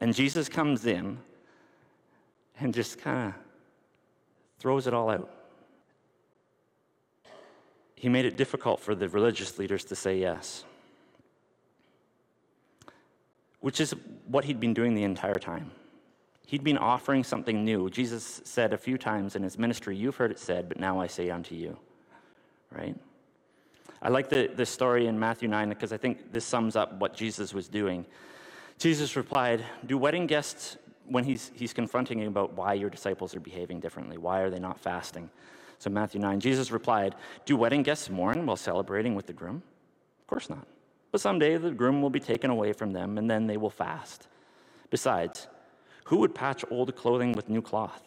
And 0.00 0.14
Jesus 0.14 0.48
comes 0.48 0.86
in 0.86 1.18
and 2.60 2.72
just 2.72 2.98
kind 2.98 3.28
of 3.28 3.34
throws 4.58 4.86
it 4.86 4.94
all 4.94 5.10
out. 5.10 5.30
He 7.94 8.08
made 8.08 8.24
it 8.24 8.36
difficult 8.36 8.80
for 8.80 8.94
the 8.94 9.08
religious 9.08 9.58
leaders 9.58 9.84
to 9.84 9.96
say 9.96 10.18
yes, 10.18 10.64
which 13.60 13.80
is 13.80 13.94
what 14.26 14.44
he'd 14.44 14.60
been 14.60 14.74
doing 14.74 14.94
the 14.94 15.02
entire 15.02 15.34
time. 15.34 15.70
He'd 16.46 16.62
been 16.62 16.78
offering 16.78 17.24
something 17.24 17.64
new. 17.64 17.90
Jesus 17.90 18.40
said 18.44 18.72
a 18.72 18.78
few 18.78 18.96
times 18.96 19.34
in 19.34 19.42
his 19.42 19.58
ministry, 19.58 19.96
You've 19.96 20.16
heard 20.16 20.30
it 20.30 20.38
said, 20.38 20.68
but 20.68 20.78
now 20.78 21.00
I 21.00 21.08
say 21.08 21.28
unto 21.28 21.54
you. 21.54 21.76
Right? 22.70 22.96
I 24.00 24.08
like 24.08 24.28
the, 24.28 24.48
the 24.54 24.64
story 24.64 25.08
in 25.08 25.18
Matthew 25.18 25.48
9 25.48 25.68
because 25.70 25.92
I 25.92 25.96
think 25.96 26.32
this 26.32 26.44
sums 26.44 26.76
up 26.76 27.00
what 27.00 27.14
Jesus 27.14 27.52
was 27.52 27.68
doing. 27.68 28.06
Jesus 28.78 29.16
replied, 29.16 29.64
Do 29.84 29.98
wedding 29.98 30.26
guests, 30.26 30.76
when 31.06 31.24
he's, 31.24 31.50
he's 31.54 31.72
confronting 31.72 32.20
you 32.20 32.28
about 32.28 32.52
why 32.52 32.74
your 32.74 32.90
disciples 32.90 33.34
are 33.34 33.40
behaving 33.40 33.80
differently, 33.80 34.16
why 34.16 34.40
are 34.40 34.50
they 34.50 34.58
not 34.60 34.78
fasting? 34.78 35.30
So, 35.78 35.90
Matthew 35.90 36.20
9, 36.20 36.40
Jesus 36.40 36.70
replied, 36.70 37.16
Do 37.44 37.56
wedding 37.56 37.82
guests 37.82 38.08
mourn 38.08 38.46
while 38.46 38.56
celebrating 38.56 39.14
with 39.14 39.26
the 39.26 39.32
groom? 39.32 39.62
Of 40.20 40.26
course 40.26 40.48
not. 40.48 40.66
But 41.10 41.20
someday 41.20 41.56
the 41.56 41.70
groom 41.70 42.02
will 42.02 42.10
be 42.10 42.20
taken 42.20 42.50
away 42.50 42.72
from 42.72 42.92
them, 42.92 43.18
and 43.18 43.28
then 43.28 43.46
they 43.46 43.56
will 43.56 43.70
fast. 43.70 44.28
Besides, 44.90 45.48
who 46.06 46.18
would 46.18 46.36
patch 46.36 46.64
old 46.70 46.94
clothing 46.94 47.32
with 47.32 47.48
new 47.48 47.60
cloth? 47.60 48.04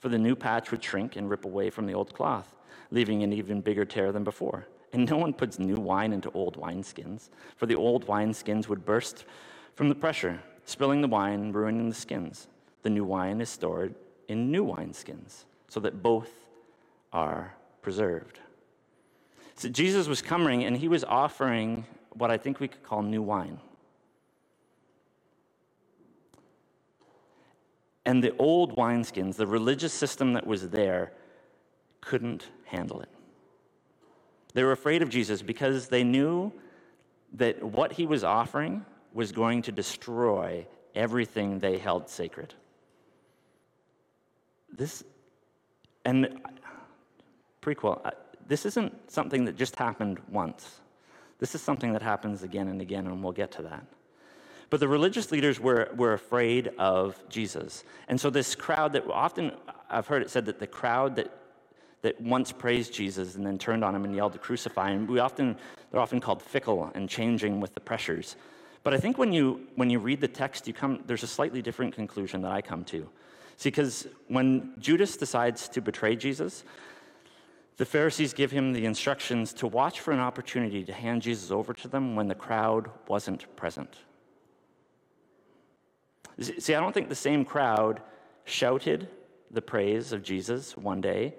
For 0.00 0.10
the 0.10 0.18
new 0.18 0.36
patch 0.36 0.70
would 0.70 0.84
shrink 0.84 1.16
and 1.16 1.30
rip 1.30 1.46
away 1.46 1.70
from 1.70 1.86
the 1.86 1.94
old 1.94 2.12
cloth, 2.12 2.54
leaving 2.90 3.22
an 3.22 3.32
even 3.32 3.62
bigger 3.62 3.86
tear 3.86 4.12
than 4.12 4.22
before. 4.22 4.68
And 4.92 5.08
no 5.08 5.16
one 5.16 5.32
puts 5.32 5.58
new 5.58 5.76
wine 5.76 6.12
into 6.12 6.30
old 6.32 6.60
wineskins, 6.60 7.30
for 7.56 7.64
the 7.64 7.74
old 7.74 8.06
wineskins 8.06 8.68
would 8.68 8.84
burst 8.84 9.24
from 9.76 9.88
the 9.88 9.94
pressure, 9.94 10.42
spilling 10.66 11.00
the 11.00 11.08
wine 11.08 11.40
and 11.40 11.54
ruining 11.54 11.88
the 11.88 11.94
skins. 11.94 12.48
The 12.82 12.90
new 12.90 13.04
wine 13.04 13.40
is 13.40 13.48
stored 13.48 13.94
in 14.28 14.52
new 14.52 14.66
wineskins, 14.66 15.44
so 15.68 15.80
that 15.80 16.02
both 16.02 16.28
are 17.14 17.54
preserved. 17.80 18.40
So 19.54 19.70
Jesus 19.70 20.06
was 20.06 20.20
coming 20.20 20.64
and 20.64 20.76
he 20.76 20.88
was 20.88 21.02
offering 21.02 21.86
what 22.10 22.30
I 22.30 22.36
think 22.36 22.60
we 22.60 22.68
could 22.68 22.82
call 22.82 23.00
new 23.00 23.22
wine. 23.22 23.58
And 28.08 28.24
the 28.24 28.34
old 28.38 28.74
wineskins, 28.74 29.36
the 29.36 29.46
religious 29.46 29.92
system 29.92 30.32
that 30.32 30.46
was 30.46 30.70
there, 30.70 31.12
couldn't 32.00 32.48
handle 32.64 33.02
it. 33.02 33.10
They 34.54 34.64
were 34.64 34.72
afraid 34.72 35.02
of 35.02 35.10
Jesus 35.10 35.42
because 35.42 35.88
they 35.88 36.04
knew 36.04 36.50
that 37.34 37.62
what 37.62 37.92
he 37.92 38.06
was 38.06 38.24
offering 38.24 38.86
was 39.12 39.30
going 39.30 39.60
to 39.60 39.72
destroy 39.72 40.66
everything 40.94 41.58
they 41.58 41.76
held 41.76 42.08
sacred. 42.08 42.54
This, 44.72 45.04
and 46.06 46.40
prequel, 47.60 48.00
uh, 48.06 48.12
this 48.46 48.64
isn't 48.64 49.12
something 49.12 49.44
that 49.44 49.54
just 49.54 49.76
happened 49.76 50.18
once. 50.30 50.80
This 51.40 51.54
is 51.54 51.60
something 51.60 51.92
that 51.92 52.00
happens 52.00 52.42
again 52.42 52.68
and 52.68 52.80
again, 52.80 53.06
and 53.06 53.22
we'll 53.22 53.34
get 53.34 53.52
to 53.52 53.62
that. 53.64 53.84
But 54.70 54.80
the 54.80 54.88
religious 54.88 55.32
leaders 55.32 55.58
were, 55.58 55.90
were 55.96 56.12
afraid 56.12 56.70
of 56.78 57.16
Jesus. 57.28 57.84
And 58.08 58.20
so, 58.20 58.28
this 58.28 58.54
crowd 58.54 58.92
that 58.92 59.08
often, 59.10 59.52
I've 59.88 60.06
heard 60.06 60.22
it 60.22 60.30
said 60.30 60.46
that 60.46 60.58
the 60.58 60.66
crowd 60.66 61.16
that, 61.16 61.32
that 62.02 62.20
once 62.20 62.52
praised 62.52 62.92
Jesus 62.92 63.34
and 63.34 63.46
then 63.46 63.58
turned 63.58 63.82
on 63.82 63.94
him 63.94 64.04
and 64.04 64.14
yelled 64.14 64.34
to 64.34 64.38
crucify 64.38 64.90
him, 64.90 65.06
we 65.06 65.20
often, 65.20 65.56
they're 65.90 66.00
often 66.00 66.20
called 66.20 66.42
fickle 66.42 66.90
and 66.94 67.08
changing 67.08 67.60
with 67.60 67.74
the 67.74 67.80
pressures. 67.80 68.36
But 68.82 68.92
I 68.92 68.98
think 68.98 69.16
when 69.18 69.32
you, 69.32 69.66
when 69.74 69.90
you 69.90 69.98
read 69.98 70.20
the 70.20 70.28
text, 70.28 70.66
you 70.66 70.74
come, 70.74 71.02
there's 71.06 71.22
a 71.22 71.26
slightly 71.26 71.62
different 71.62 71.94
conclusion 71.94 72.42
that 72.42 72.52
I 72.52 72.60
come 72.60 72.84
to. 72.84 73.08
See, 73.56 73.70
because 73.70 74.06
when 74.28 74.74
Judas 74.78 75.16
decides 75.16 75.68
to 75.70 75.80
betray 75.80 76.14
Jesus, 76.14 76.62
the 77.76 77.84
Pharisees 77.84 78.32
give 78.32 78.50
him 78.50 78.72
the 78.72 78.84
instructions 78.84 79.52
to 79.54 79.66
watch 79.66 80.00
for 80.00 80.12
an 80.12 80.20
opportunity 80.20 80.84
to 80.84 80.92
hand 80.92 81.22
Jesus 81.22 81.50
over 81.50 81.72
to 81.74 81.88
them 81.88 82.14
when 82.14 82.28
the 82.28 82.34
crowd 82.34 82.90
wasn't 83.08 83.56
present. 83.56 83.96
See, 86.40 86.74
I 86.74 86.80
don't 86.80 86.92
think 86.92 87.08
the 87.08 87.14
same 87.14 87.44
crowd 87.44 88.00
shouted 88.44 89.08
the 89.50 89.62
praise 89.62 90.12
of 90.12 90.22
Jesus 90.22 90.76
one 90.76 91.00
day 91.00 91.34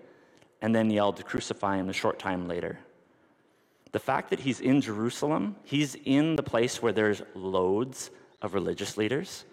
and 0.62 0.76
then 0.76 0.90
yelled 0.90 1.18
to 1.18 1.24
crucify 1.24 1.78
him 1.78 1.90
a 1.90 1.94
short 1.94 2.20
time 2.20 2.48
later. 2.48 2.80
The 3.92 4.00
fact 4.00 4.30
that 4.30 4.42
he's 4.42 4.60
in 4.60 4.82
Jerusalem, 4.82 5.56
he's 5.64 5.96
in 6.06 6.36
the 6.36 6.44
place 6.44 6.82
where 6.82 6.92
there's 6.92 7.22
loads 7.34 8.12
of 8.42 8.54
religious 8.54 8.98
leaders 8.98 9.46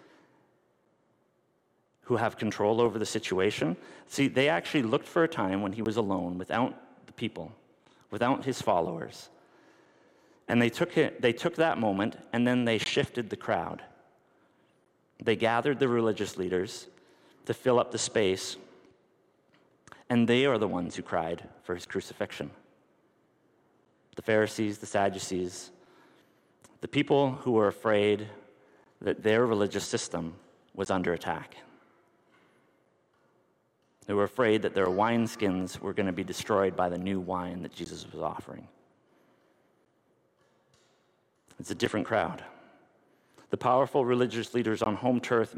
who 2.01 2.17
have 2.17 2.37
control 2.37 2.79
over 2.79 2.99
the 2.99 3.05
situation. 3.05 3.75
See, 4.07 4.27
they 4.27 4.49
actually 4.49 4.83
looked 4.83 5.07
for 5.07 5.23
a 5.23 5.27
time 5.27 5.61
when 5.61 5.73
he 5.73 5.81
was 5.81 5.97
alone 5.97 6.37
without 6.37 6.75
the 7.05 7.13
people, 7.13 7.51
without 8.11 8.45
his 8.45 8.61
followers. 8.61 9.29
And 10.47 10.61
they 10.61 10.69
took, 10.69 10.97
it, 10.97 11.21
they 11.21 11.33
took 11.33 11.55
that 11.55 11.77
moment 11.77 12.17
and 12.31 12.47
then 12.47 12.65
they 12.65 12.77
shifted 12.77 13.29
the 13.29 13.35
crowd. 13.35 13.81
They 15.23 15.35
gathered 15.35 15.79
the 15.79 15.87
religious 15.87 16.37
leaders 16.37 16.87
to 17.45 17.53
fill 17.53 17.79
up 17.79 17.91
the 17.91 17.97
space, 17.97 18.57
and 20.09 20.27
they 20.27 20.45
are 20.45 20.57
the 20.57 20.67
ones 20.67 20.95
who 20.95 21.01
cried 21.01 21.47
for 21.63 21.75
his 21.75 21.85
crucifixion. 21.85 22.51
The 24.15 24.21
Pharisees, 24.21 24.77
the 24.77 24.85
Sadducees, 24.85 25.71
the 26.81 26.87
people 26.87 27.31
who 27.31 27.51
were 27.51 27.67
afraid 27.67 28.27
that 29.01 29.23
their 29.23 29.45
religious 29.45 29.85
system 29.85 30.33
was 30.73 30.89
under 30.89 31.13
attack. 31.13 31.55
They 34.05 34.13
were 34.13 34.23
afraid 34.23 34.61
that 34.61 34.73
their 34.73 34.87
wineskins 34.87 35.79
were 35.79 35.93
going 35.93 36.05
to 36.05 36.13
be 36.13 36.23
destroyed 36.23 36.75
by 36.75 36.89
the 36.89 36.97
new 36.97 37.19
wine 37.19 37.61
that 37.63 37.73
Jesus 37.73 38.05
was 38.11 38.21
offering. 38.21 38.67
It's 41.59 41.71
a 41.71 41.75
different 41.75 42.05
crowd. 42.05 42.43
The 43.49 43.57
powerful 43.57 44.03
religious 44.03 44.53
leaders 44.53 44.81
on 44.81 44.95
home 44.95 45.19
turf, 45.19 45.55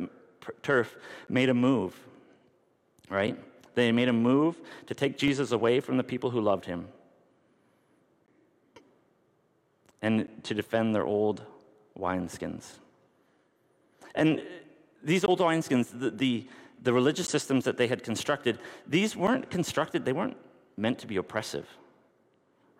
turf 0.62 0.96
made 1.28 1.50
a 1.50 1.54
move, 1.54 2.00
right? 3.10 3.38
They 3.76 3.92
made 3.92 4.10
a 4.10 4.14
move 4.14 4.60
to 4.88 4.94
take 4.94 5.18
Jesus 5.18 5.52
away 5.52 5.80
from 5.80 5.98
the 5.98 6.04
people 6.04 6.30
who 6.30 6.42
loved 6.42 6.66
him 6.66 6.88
and 10.02 10.28
to 10.44 10.54
defend 10.54 10.94
their 10.94 11.06
old 11.06 11.44
wineskins. 11.98 12.66
And 14.16 14.42
these 15.04 15.24
old 15.26 15.40
wineskins, 15.40 15.98
the, 15.98 16.12
the, 16.12 16.48
the 16.82 16.94
religious 16.94 17.28
systems 17.28 17.66
that 17.66 17.78
they 17.78 17.88
had 17.88 18.04
constructed, 18.04 18.60
these 18.88 19.16
weren't 19.16 19.50
constructed, 19.50 20.06
they 20.06 20.14
weren't 20.14 20.38
meant 20.78 21.00
to 21.00 21.08
be 21.08 21.18
oppressive, 21.18 21.68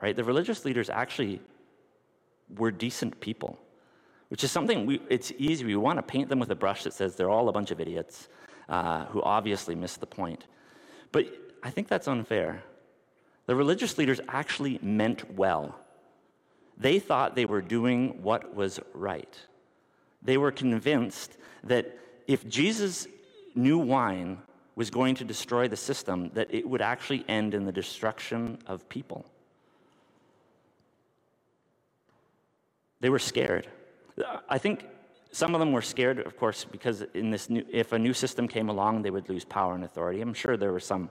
right? 0.02 0.16
The 0.16 0.24
religious 0.24 0.66
leaders 0.66 0.90
actually 0.90 1.42
were 2.58 2.72
decent 2.72 3.20
people 3.20 3.60
which 4.30 4.44
is 4.44 4.52
something 4.52 4.86
we, 4.86 5.02
it's 5.10 5.32
easy. 5.38 5.66
We 5.66 5.76
want 5.76 5.98
to 5.98 6.04
paint 6.04 6.30
them 6.30 6.40
with 6.40 6.52
a 6.52 6.56
brush 6.56 6.84
that 6.84 6.94
says 6.94 7.16
they're 7.16 7.30
all 7.30 7.50
a 7.50 7.52
bunch 7.52 7.72
of 7.72 7.80
idiots 7.80 8.30
uh, 8.70 9.06
who 9.06 9.22
obviously 9.22 9.76
missed 9.76 10.00
the 10.00 10.08
point. 10.08 10.46
But 11.12 11.26
I 11.64 11.72
think 11.72 11.88
that's 11.88 12.08
unfair. 12.08 12.64
The 13.48 13.56
religious 13.56 13.98
leaders 13.98 14.22
actually 14.30 14.80
meant 14.82 15.36
well. 15.36 15.76
They 16.78 17.00
thought 17.00 17.36
they 17.36 17.46
were 17.46 17.62
doing 17.62 18.22
what 18.22 18.56
was 18.56 18.80
right. 18.94 19.38
They 20.22 20.38
were 20.38 20.52
convinced 20.52 21.38
that 21.64 21.98
if 22.28 22.48
Jesus' 22.48 23.08
new 23.56 23.80
wine 23.80 24.38
was 24.76 24.90
going 24.90 25.16
to 25.16 25.26
destroy 25.26 25.68
the 25.68 25.76
system, 25.76 26.30
that 26.36 26.54
it 26.54 26.68
would 26.70 26.82
actually 26.82 27.26
end 27.28 27.54
in 27.54 27.66
the 27.66 27.72
destruction 27.72 28.60
of 28.68 28.88
people. 28.88 29.26
They 33.02 33.10
were 33.10 33.20
scared. 33.20 33.68
I 34.50 34.58
think 34.58 34.86
some 35.32 35.54
of 35.54 35.60
them 35.60 35.72
were 35.72 35.82
scared, 35.82 36.20
of 36.20 36.38
course, 36.38 36.66
because 36.66 37.04
in 37.14 37.30
this 37.30 37.50
new, 37.50 37.64
if 37.72 37.92
a 37.92 38.00
new 38.00 38.14
system 38.14 38.48
came 38.48 38.70
along, 38.70 39.04
they 39.04 39.12
would 39.12 39.30
lose 39.30 39.46
power 39.46 39.76
and 39.76 39.84
authority. 39.84 40.22
I'm 40.22 40.34
sure 40.34 40.58
there 40.58 40.72
were 40.72 40.80
some, 40.80 41.10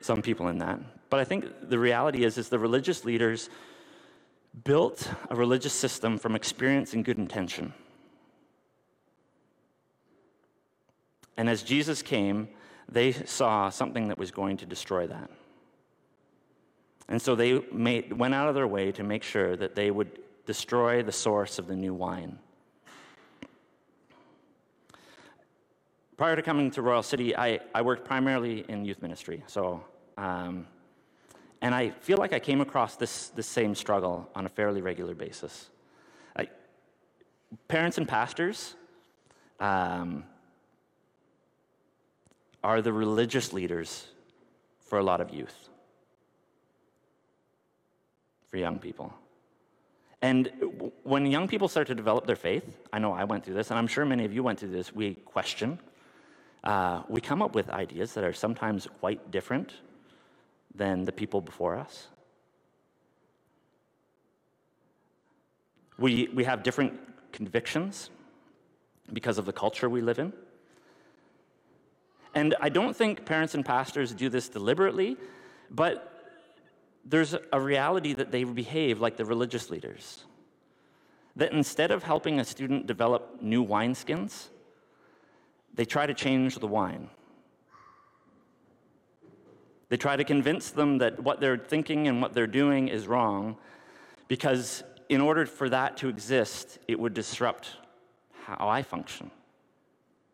some 0.00 0.20
people 0.20 0.48
in 0.48 0.58
that. 0.58 0.80
But 1.10 1.20
I 1.20 1.24
think 1.24 1.46
the 1.68 1.78
reality 1.78 2.24
is, 2.24 2.38
is 2.38 2.48
the 2.48 2.58
religious 2.58 3.04
leaders 3.04 3.50
built 4.64 5.08
a 5.30 5.36
religious 5.36 5.72
system 5.72 6.18
from 6.18 6.34
experience 6.34 6.92
and 6.92 7.04
good 7.04 7.18
intention. 7.18 7.72
And 11.36 11.48
as 11.48 11.62
Jesus 11.62 12.02
came, 12.02 12.48
they 12.88 13.12
saw 13.12 13.70
something 13.70 14.08
that 14.08 14.18
was 14.18 14.32
going 14.32 14.56
to 14.56 14.66
destroy 14.66 15.06
that. 15.06 15.30
And 17.08 17.22
so 17.22 17.34
they 17.36 17.60
made, 17.72 18.12
went 18.12 18.34
out 18.34 18.48
of 18.48 18.54
their 18.54 18.66
way 18.66 18.90
to 18.92 19.04
make 19.04 19.22
sure 19.22 19.56
that 19.56 19.74
they 19.74 19.90
would 19.90 20.18
destroy 20.48 21.02
the 21.02 21.12
source 21.12 21.58
of 21.58 21.66
the 21.66 21.76
new 21.76 21.92
wine. 21.92 22.38
Prior 26.16 26.34
to 26.36 26.40
coming 26.40 26.70
to 26.70 26.80
Royal 26.80 27.02
City, 27.02 27.36
I, 27.36 27.60
I 27.74 27.82
worked 27.82 28.06
primarily 28.06 28.64
in 28.66 28.86
youth 28.86 29.02
ministry. 29.02 29.44
So, 29.46 29.84
um, 30.16 30.66
and 31.60 31.74
I 31.74 31.90
feel 31.90 32.16
like 32.16 32.32
I 32.32 32.38
came 32.38 32.62
across 32.62 32.96
this, 32.96 33.28
this 33.28 33.46
same 33.46 33.74
struggle 33.74 34.26
on 34.34 34.46
a 34.46 34.48
fairly 34.48 34.80
regular 34.80 35.14
basis. 35.14 35.68
I, 36.34 36.48
parents 37.68 37.98
and 37.98 38.08
pastors 38.08 38.74
um, 39.60 40.24
are 42.64 42.80
the 42.80 42.94
religious 42.94 43.52
leaders 43.52 44.06
for 44.80 44.98
a 44.98 45.02
lot 45.02 45.20
of 45.20 45.28
youth, 45.28 45.68
for 48.46 48.56
young 48.56 48.78
people. 48.78 49.12
And 50.20 50.50
when 51.04 51.26
young 51.26 51.46
people 51.46 51.68
start 51.68 51.86
to 51.88 51.94
develop 51.94 52.26
their 52.26 52.36
faith, 52.36 52.64
I 52.92 52.98
know 52.98 53.12
I 53.12 53.24
went 53.24 53.44
through 53.44 53.54
this, 53.54 53.70
and 53.70 53.78
I'm 53.78 53.86
sure 53.86 54.04
many 54.04 54.24
of 54.24 54.32
you 54.32 54.42
went 54.42 54.58
through 54.58 54.70
this, 54.70 54.92
we 54.92 55.14
question. 55.14 55.78
Uh, 56.64 57.02
we 57.08 57.20
come 57.20 57.40
up 57.40 57.54
with 57.54 57.70
ideas 57.70 58.14
that 58.14 58.24
are 58.24 58.32
sometimes 58.32 58.88
quite 58.98 59.30
different 59.30 59.72
than 60.74 61.04
the 61.04 61.12
people 61.12 61.40
before 61.40 61.76
us. 61.76 62.08
We, 65.98 66.28
we 66.34 66.44
have 66.44 66.62
different 66.62 66.98
convictions 67.32 68.10
because 69.12 69.38
of 69.38 69.46
the 69.46 69.52
culture 69.52 69.88
we 69.88 70.00
live 70.00 70.18
in. 70.18 70.32
And 72.34 72.54
I 72.60 72.68
don't 72.68 72.94
think 72.94 73.24
parents 73.24 73.54
and 73.54 73.64
pastors 73.64 74.12
do 74.12 74.28
this 74.28 74.48
deliberately, 74.48 75.16
but 75.70 76.17
there's 77.08 77.34
a 77.52 77.60
reality 77.60 78.12
that 78.12 78.30
they 78.30 78.44
behave 78.44 79.00
like 79.00 79.16
the 79.16 79.24
religious 79.24 79.70
leaders. 79.70 80.24
That 81.36 81.52
instead 81.52 81.90
of 81.90 82.02
helping 82.02 82.38
a 82.38 82.44
student 82.44 82.86
develop 82.86 83.40
new 83.40 83.64
wineskins, 83.64 84.48
they 85.74 85.84
try 85.84 86.06
to 86.06 86.14
change 86.14 86.56
the 86.56 86.66
wine. 86.66 87.08
They 89.88 89.96
try 89.96 90.16
to 90.16 90.24
convince 90.24 90.70
them 90.70 90.98
that 90.98 91.22
what 91.22 91.40
they're 91.40 91.56
thinking 91.56 92.08
and 92.08 92.20
what 92.20 92.34
they're 92.34 92.46
doing 92.46 92.88
is 92.88 93.06
wrong 93.06 93.56
because, 94.26 94.82
in 95.08 95.22
order 95.22 95.46
for 95.46 95.70
that 95.70 95.96
to 95.98 96.08
exist, 96.08 96.78
it 96.88 97.00
would 97.00 97.14
disrupt 97.14 97.76
how 98.44 98.68
I 98.68 98.82
function, 98.82 99.30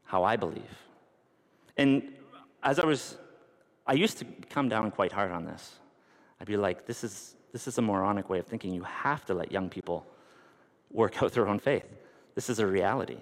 how 0.04 0.24
I 0.24 0.34
believe. 0.36 0.62
And 1.76 2.14
as 2.64 2.80
I 2.80 2.86
was, 2.86 3.16
I 3.86 3.92
used 3.92 4.18
to 4.18 4.24
come 4.50 4.68
down 4.68 4.90
quite 4.90 5.12
hard 5.12 5.30
on 5.30 5.44
this. 5.44 5.78
I'd 6.44 6.48
be 6.48 6.58
like, 6.58 6.84
this 6.84 7.02
is, 7.02 7.36
this 7.52 7.66
is 7.66 7.78
a 7.78 7.80
moronic 7.80 8.28
way 8.28 8.38
of 8.38 8.46
thinking. 8.46 8.74
You 8.74 8.82
have 8.82 9.24
to 9.24 9.32
let 9.32 9.50
young 9.50 9.70
people 9.70 10.06
work 10.90 11.22
out 11.22 11.32
their 11.32 11.48
own 11.48 11.58
faith. 11.58 11.86
This 12.34 12.50
is 12.50 12.58
a 12.58 12.66
reality. 12.66 13.16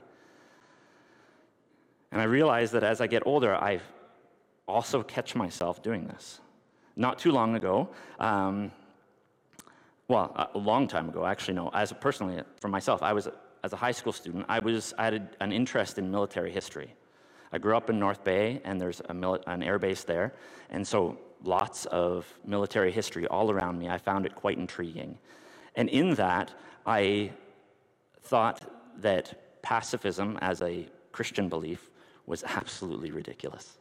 And 2.11 2.21
I 2.21 2.25
realize 2.25 2.73
that 2.73 2.83
as 2.83 3.01
I 3.01 3.07
get 3.07 3.23
older, 3.25 3.55
I 3.55 3.79
also 4.67 5.05
catch 5.05 5.37
myself 5.37 5.85
doing 5.85 6.09
this. 6.09 6.41
Not 6.97 7.21
too 7.21 7.31
long 7.31 7.55
ago, 7.55 7.91
um, 8.19 8.73
well, 10.09 10.51
a 10.53 10.59
long 10.59 10.89
time 10.89 11.09
ago, 11.09 11.25
actually, 11.25 11.55
no, 11.55 11.71
as 11.73 11.93
personally, 11.93 12.43
for 12.61 12.67
myself, 12.67 13.05
I 13.05 13.13
was, 13.13 13.29
as 13.63 13.73
a 13.73 13.77
high 13.77 13.93
school 13.93 14.13
student, 14.13 14.47
I, 14.49 14.59
was, 14.59 14.95
I 14.99 15.05
had 15.05 15.37
an 15.39 15.53
interest 15.53 15.97
in 15.97 16.11
military 16.11 16.51
history. 16.51 16.93
I 17.53 17.59
grew 17.59 17.77
up 17.77 17.89
in 17.89 18.01
North 18.01 18.25
Bay, 18.25 18.61
and 18.65 18.81
there's 18.81 18.99
a 18.99 19.15
mili- 19.15 19.45
an 19.47 19.63
air 19.63 19.79
base 19.79 20.03
there. 20.03 20.35
And 20.71 20.85
so 20.85 21.19
lots 21.45 21.87
of 21.87 22.27
military 22.45 22.93
history 22.93 23.27
all 23.27 23.51
around 23.51 23.79
me. 23.79 23.89
I 23.89 23.99
found 23.99 24.27
it 24.27 24.35
quite 24.35 24.59
intriguing. 24.59 25.19
And 25.75 25.89
in 25.89 26.15
that, 26.15 26.53
I 26.87 27.33
thought 28.23 28.63
that 28.99 29.63
pacifism 29.63 30.39
as 30.41 30.63
a 30.63 30.87
Christian 31.13 31.49
belief 31.49 31.91
was 32.27 32.45
absolutely 32.47 33.11
ridiculous 33.11 33.79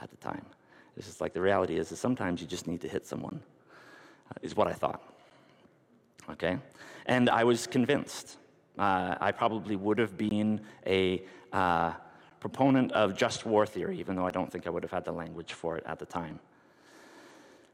at 0.00 0.10
the 0.10 0.16
time. 0.16 0.44
It's 0.96 1.06
just 1.06 1.20
like 1.20 1.32
the 1.32 1.40
reality 1.40 1.78
is, 1.78 1.88
that 1.88 1.96
sometimes 1.96 2.40
you 2.40 2.46
just 2.46 2.66
need 2.66 2.80
to 2.82 2.88
hit 2.88 3.06
someone, 3.06 3.40
uh, 4.30 4.34
is 4.42 4.54
what 4.54 4.68
I 4.68 4.72
thought. 4.72 5.02
Okay? 6.30 6.58
And 7.06 7.30
I 7.30 7.44
was 7.44 7.66
convinced. 7.66 8.36
Uh, 8.78 9.16
I 9.20 9.32
probably 9.32 9.76
would 9.76 9.98
have 9.98 10.16
been 10.16 10.60
a 10.86 11.22
uh, 11.52 11.92
proponent 12.40 12.92
of 12.92 13.16
just 13.16 13.46
war 13.46 13.66
theory, 13.66 13.98
even 13.98 14.16
though 14.16 14.26
I 14.26 14.30
don't 14.30 14.50
think 14.50 14.66
I 14.66 14.70
would 14.70 14.82
have 14.82 14.92
had 14.92 15.04
the 15.04 15.12
language 15.12 15.52
for 15.52 15.76
it 15.76 15.84
at 15.86 15.98
the 15.98 16.06
time. 16.06 16.40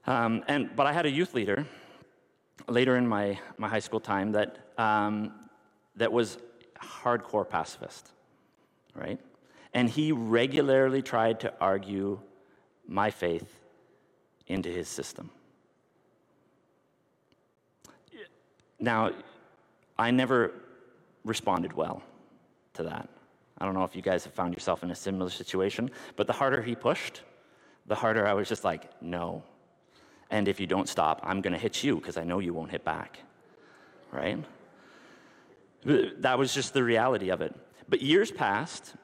Um, 0.09 0.43
and, 0.49 0.75
but 0.75 0.87
I 0.87 0.95
had 0.95 1.05
a 1.05 1.11
youth 1.11 1.35
leader 1.35 1.67
later 2.67 2.97
in 2.97 3.07
my, 3.07 3.39
my 3.59 3.69
high 3.69 3.79
school 3.79 4.01
time 4.01 4.33
that, 4.33 4.57
um, 4.79 5.35
that 5.97 6.11
was 6.11 6.39
hardcore 6.81 7.47
pacifist, 7.47 8.09
right? 8.95 9.21
And 9.75 9.87
he 9.87 10.13
regularly 10.13 11.03
tried 11.03 11.41
to 11.41 11.53
argue 11.61 12.21
my 12.87 13.11
faith 13.11 13.61
into 14.47 14.71
his 14.71 14.89
system. 14.89 15.29
Now, 18.81 19.11
I 19.99 20.11
never 20.11 20.55
responded 21.23 21.75
well 21.75 22.03
to 22.73 22.85
that. 22.85 23.11
I 23.59 23.67
don't 23.67 23.75
know 23.75 23.85
if 23.85 23.95
you 23.95 24.01
guys 24.01 24.25
have 24.25 24.33
found 24.33 24.55
yourself 24.55 24.83
in 24.83 24.91
a 24.91 24.95
similar 24.95 25.29
situation, 25.29 25.91
but 26.17 26.27
the 26.27 26.33
harder 26.33 26.63
he 26.63 26.75
pushed, 26.75 27.21
the 27.85 27.95
harder 27.95 28.27
I 28.27 28.33
was 28.33 28.49
just 28.49 28.65
like, 28.65 28.91
no. 29.03 29.43
And 30.31 30.49
if 30.49 30.61
you 30.61 30.67
don't 30.67 30.89
stop, 30.89 31.21
I'm 31.23 31.41
going 31.41 31.53
to 31.53 31.59
hit 31.59 31.83
you 31.83 31.97
because 31.97 32.17
I 32.17 32.25
know 32.25 32.39
you 32.39 32.53
won't 32.53 32.71
hit 32.71 32.85
back. 32.85 33.19
Right? 34.13 34.45
That 35.85 36.39
was 36.39 36.53
just 36.53 36.75
the 36.75 36.83
reality 36.83 37.31
of 37.31 37.41
it. 37.41 37.55
But 37.89 38.03
years 38.03 38.31
passed, 38.31 38.95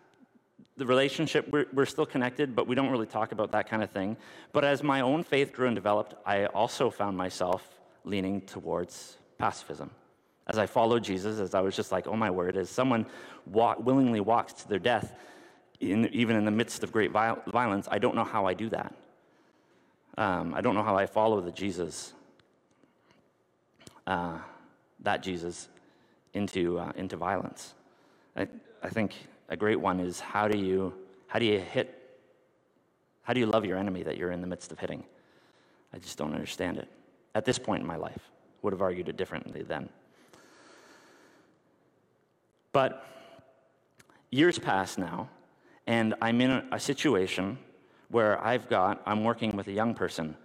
the 0.76 0.86
relationship, 0.86 1.48
we're, 1.50 1.66
we're, 1.72 1.86
still 1.86 2.04
connected, 2.04 2.54
but 2.54 2.66
we 2.66 2.74
don't 2.74 2.90
really 2.90 3.06
talk 3.06 3.32
about 3.32 3.52
that 3.52 3.68
kind 3.68 3.82
of 3.82 3.90
thing. 3.90 4.16
But 4.52 4.64
as 4.64 4.82
my 4.82 5.00
own 5.00 5.22
faith 5.22 5.52
grew 5.52 5.68
and 5.68 5.74
developed, 5.74 6.14
I 6.26 6.46
also 6.46 6.90
found 6.90 7.16
myself 7.16 7.66
leaning 8.04 8.40
towards 8.42 9.16
pacifism. 9.38 9.90
As 10.46 10.58
I 10.58 10.66
followed 10.66 11.02
Jesus, 11.04 11.38
as 11.38 11.54
I 11.54 11.60
was 11.60 11.74
just 11.74 11.92
like, 11.92 12.06
oh 12.06 12.16
my 12.16 12.30
word, 12.30 12.56
as 12.56 12.68
someone 12.68 13.06
walk, 13.46 13.84
willingly 13.84 14.20
walks 14.20 14.52
to 14.54 14.68
their 14.68 14.78
death, 14.78 15.14
in, 15.80 16.06
even 16.12 16.36
in 16.36 16.44
the 16.44 16.50
midst 16.50 16.82
of 16.82 16.92
great 16.92 17.12
violence, 17.12 17.88
I 17.90 17.98
don't 17.98 18.14
know 18.14 18.24
how 18.24 18.46
I 18.46 18.54
do 18.54 18.68
that. 18.70 18.94
Um, 20.16 20.54
I 20.54 20.60
don't 20.60 20.74
know 20.74 20.82
how 20.82 20.96
I 20.96 21.06
follow 21.06 21.40
the 21.40 21.50
Jesus, 21.50 22.12
uh, 24.06 24.38
that 25.00 25.22
Jesus, 25.22 25.68
into, 26.34 26.78
uh, 26.78 26.92
into 26.96 27.16
violence. 27.16 27.74
I, 28.36 28.46
I 28.82 28.88
think 28.90 29.14
a 29.48 29.56
great 29.56 29.80
one 29.80 30.00
is 30.00 30.20
how 30.20 30.46
do 30.46 30.58
you, 30.58 30.94
how 31.26 31.38
do 31.38 31.44
you 31.44 31.58
hit, 31.58 32.00
how 33.22 33.32
do 33.32 33.40
you 33.40 33.46
love 33.46 33.64
your 33.64 33.76
enemy 33.76 34.02
that 34.04 34.16
you're 34.16 34.30
in 34.30 34.40
the 34.40 34.46
midst 34.46 34.70
of 34.70 34.78
hitting? 34.78 35.04
I 35.92 35.98
just 35.98 36.16
don't 36.18 36.32
understand 36.32 36.78
it. 36.78 36.88
At 37.34 37.44
this 37.44 37.58
point 37.58 37.80
in 37.80 37.86
my 37.86 37.96
life, 37.96 38.30
would 38.62 38.72
have 38.72 38.82
argued 38.82 39.08
it 39.08 39.16
differently 39.16 39.62
then. 39.62 39.88
But 42.72 43.06
years 44.30 44.58
pass 44.58 44.96
now, 44.98 45.28
and 45.86 46.14
I'm 46.20 46.40
in 46.40 46.50
a, 46.50 46.64
a 46.72 46.80
situation 46.80 47.58
where 48.08 48.42
I've 48.44 48.68
got, 48.68 49.02
I'm 49.06 49.24
working 49.24 49.56
with 49.56 49.68
a 49.68 49.72
young 49.72 49.94
person 49.94 50.36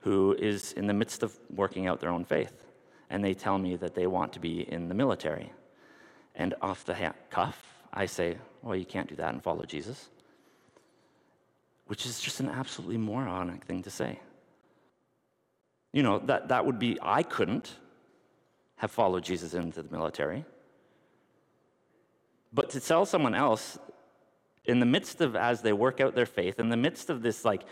who 0.00 0.36
is 0.38 0.72
in 0.72 0.86
the 0.86 0.94
midst 0.94 1.22
of 1.22 1.38
working 1.54 1.86
out 1.86 2.00
their 2.00 2.10
own 2.10 2.24
faith. 2.24 2.66
And 3.10 3.24
they 3.24 3.34
tell 3.34 3.58
me 3.58 3.76
that 3.76 3.94
they 3.94 4.06
want 4.06 4.32
to 4.34 4.40
be 4.40 4.70
in 4.70 4.88
the 4.88 4.94
military. 4.94 5.52
And 6.34 6.54
off 6.60 6.84
the 6.84 7.14
cuff, 7.30 7.62
I 7.92 8.06
say, 8.06 8.38
well, 8.62 8.76
you 8.76 8.84
can't 8.84 9.08
do 9.08 9.16
that 9.16 9.32
and 9.32 9.42
follow 9.42 9.64
Jesus. 9.64 10.08
Which 11.86 12.06
is 12.06 12.20
just 12.20 12.40
an 12.40 12.48
absolutely 12.48 12.98
moronic 12.98 13.64
thing 13.64 13.82
to 13.82 13.90
say. 13.90 14.18
You 15.92 16.02
know, 16.02 16.18
that, 16.20 16.48
that 16.48 16.66
would 16.66 16.78
be, 16.78 16.98
I 17.00 17.22
couldn't 17.22 17.76
have 18.76 18.90
followed 18.90 19.22
Jesus 19.22 19.54
into 19.54 19.82
the 19.82 19.90
military. 19.90 20.44
But 22.52 22.70
to 22.70 22.80
tell 22.80 23.06
someone 23.06 23.34
else, 23.34 23.78
in 24.66 24.80
the 24.80 24.86
midst 24.86 25.20
of 25.20 25.36
as 25.36 25.62
they 25.62 25.72
work 25.72 26.00
out 26.00 26.14
their 26.14 26.26
faith, 26.26 26.58
in 26.58 26.68
the 26.68 26.76
midst 26.76 27.10
of 27.10 27.22
this 27.22 27.44
like 27.44 27.62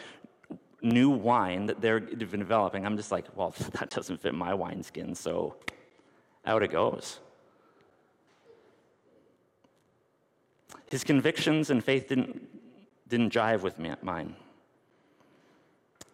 new 0.83 1.11
wine 1.11 1.66
that 1.66 1.81
they're 1.81 2.00
developing, 2.00 2.85
I'm 2.85 2.96
just 2.96 3.12
like, 3.12 3.26
well, 3.35 3.55
that 3.72 3.90
doesn't 3.90 4.20
fit 4.20 4.35
my 4.35 4.55
wineskin, 4.55 5.14
so 5.14 5.57
out 6.44 6.62
it 6.62 6.72
goes. 6.72 7.20
His 10.90 11.05
convictions 11.05 11.70
and 11.70 11.83
faith 11.83 12.09
didn't, 12.09 12.48
didn't 13.09 13.33
jive 13.33 13.62
with 13.62 13.78
me, 13.78 13.94
mine. 14.02 14.37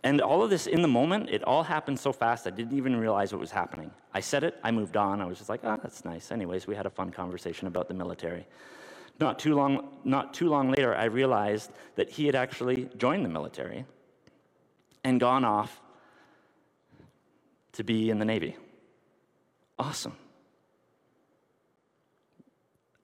And 0.05 0.21
all 0.21 0.43
of 0.43 0.51
this 0.51 0.69
in 0.69 0.83
the 0.83 0.89
moment, 0.89 1.29
it 1.31 1.43
all 1.43 1.65
happened 1.65 1.99
so 1.99 2.13
fast, 2.13 2.47
I 2.47 2.51
didn't 2.51 2.77
even 2.77 2.95
realize 2.95 3.33
what 3.33 3.41
was 3.41 3.51
happening. 3.51 3.91
I 4.15 4.21
said 4.21 4.45
it, 4.45 4.57
I 4.63 4.71
moved 4.71 4.97
on. 4.97 5.21
I 5.21 5.25
was 5.25 5.39
just 5.39 5.51
like, 5.51 5.61
ah, 5.65 5.77
oh, 5.77 5.81
that's 5.83 6.05
nice. 6.05 6.31
Anyways, 6.31 6.67
we 6.67 6.77
had 6.77 6.87
a 6.87 6.91
fun 6.91 7.11
conversation 7.11 7.67
about 7.67 7.89
the 7.89 7.95
military. 7.95 8.47
Not 9.21 9.39
too, 9.39 9.55
long, 9.55 9.89
not 10.05 10.33
too 10.33 10.49
long 10.49 10.71
later, 10.71 10.95
I 10.95 11.05
realized 11.05 11.73
that 11.97 12.09
he 12.09 12.27
had 12.27 12.37
actually 12.37 12.89
joined 12.97 13.25
the 13.25 13.29
military 13.29 13.85
and 15.03 15.19
gone 15.19 15.45
off 15.45 15.81
to 17.73 17.83
be 17.83 18.11
in 18.11 18.19
the 18.19 18.25
Navy. 18.25 18.57
Awesome. 19.79 20.17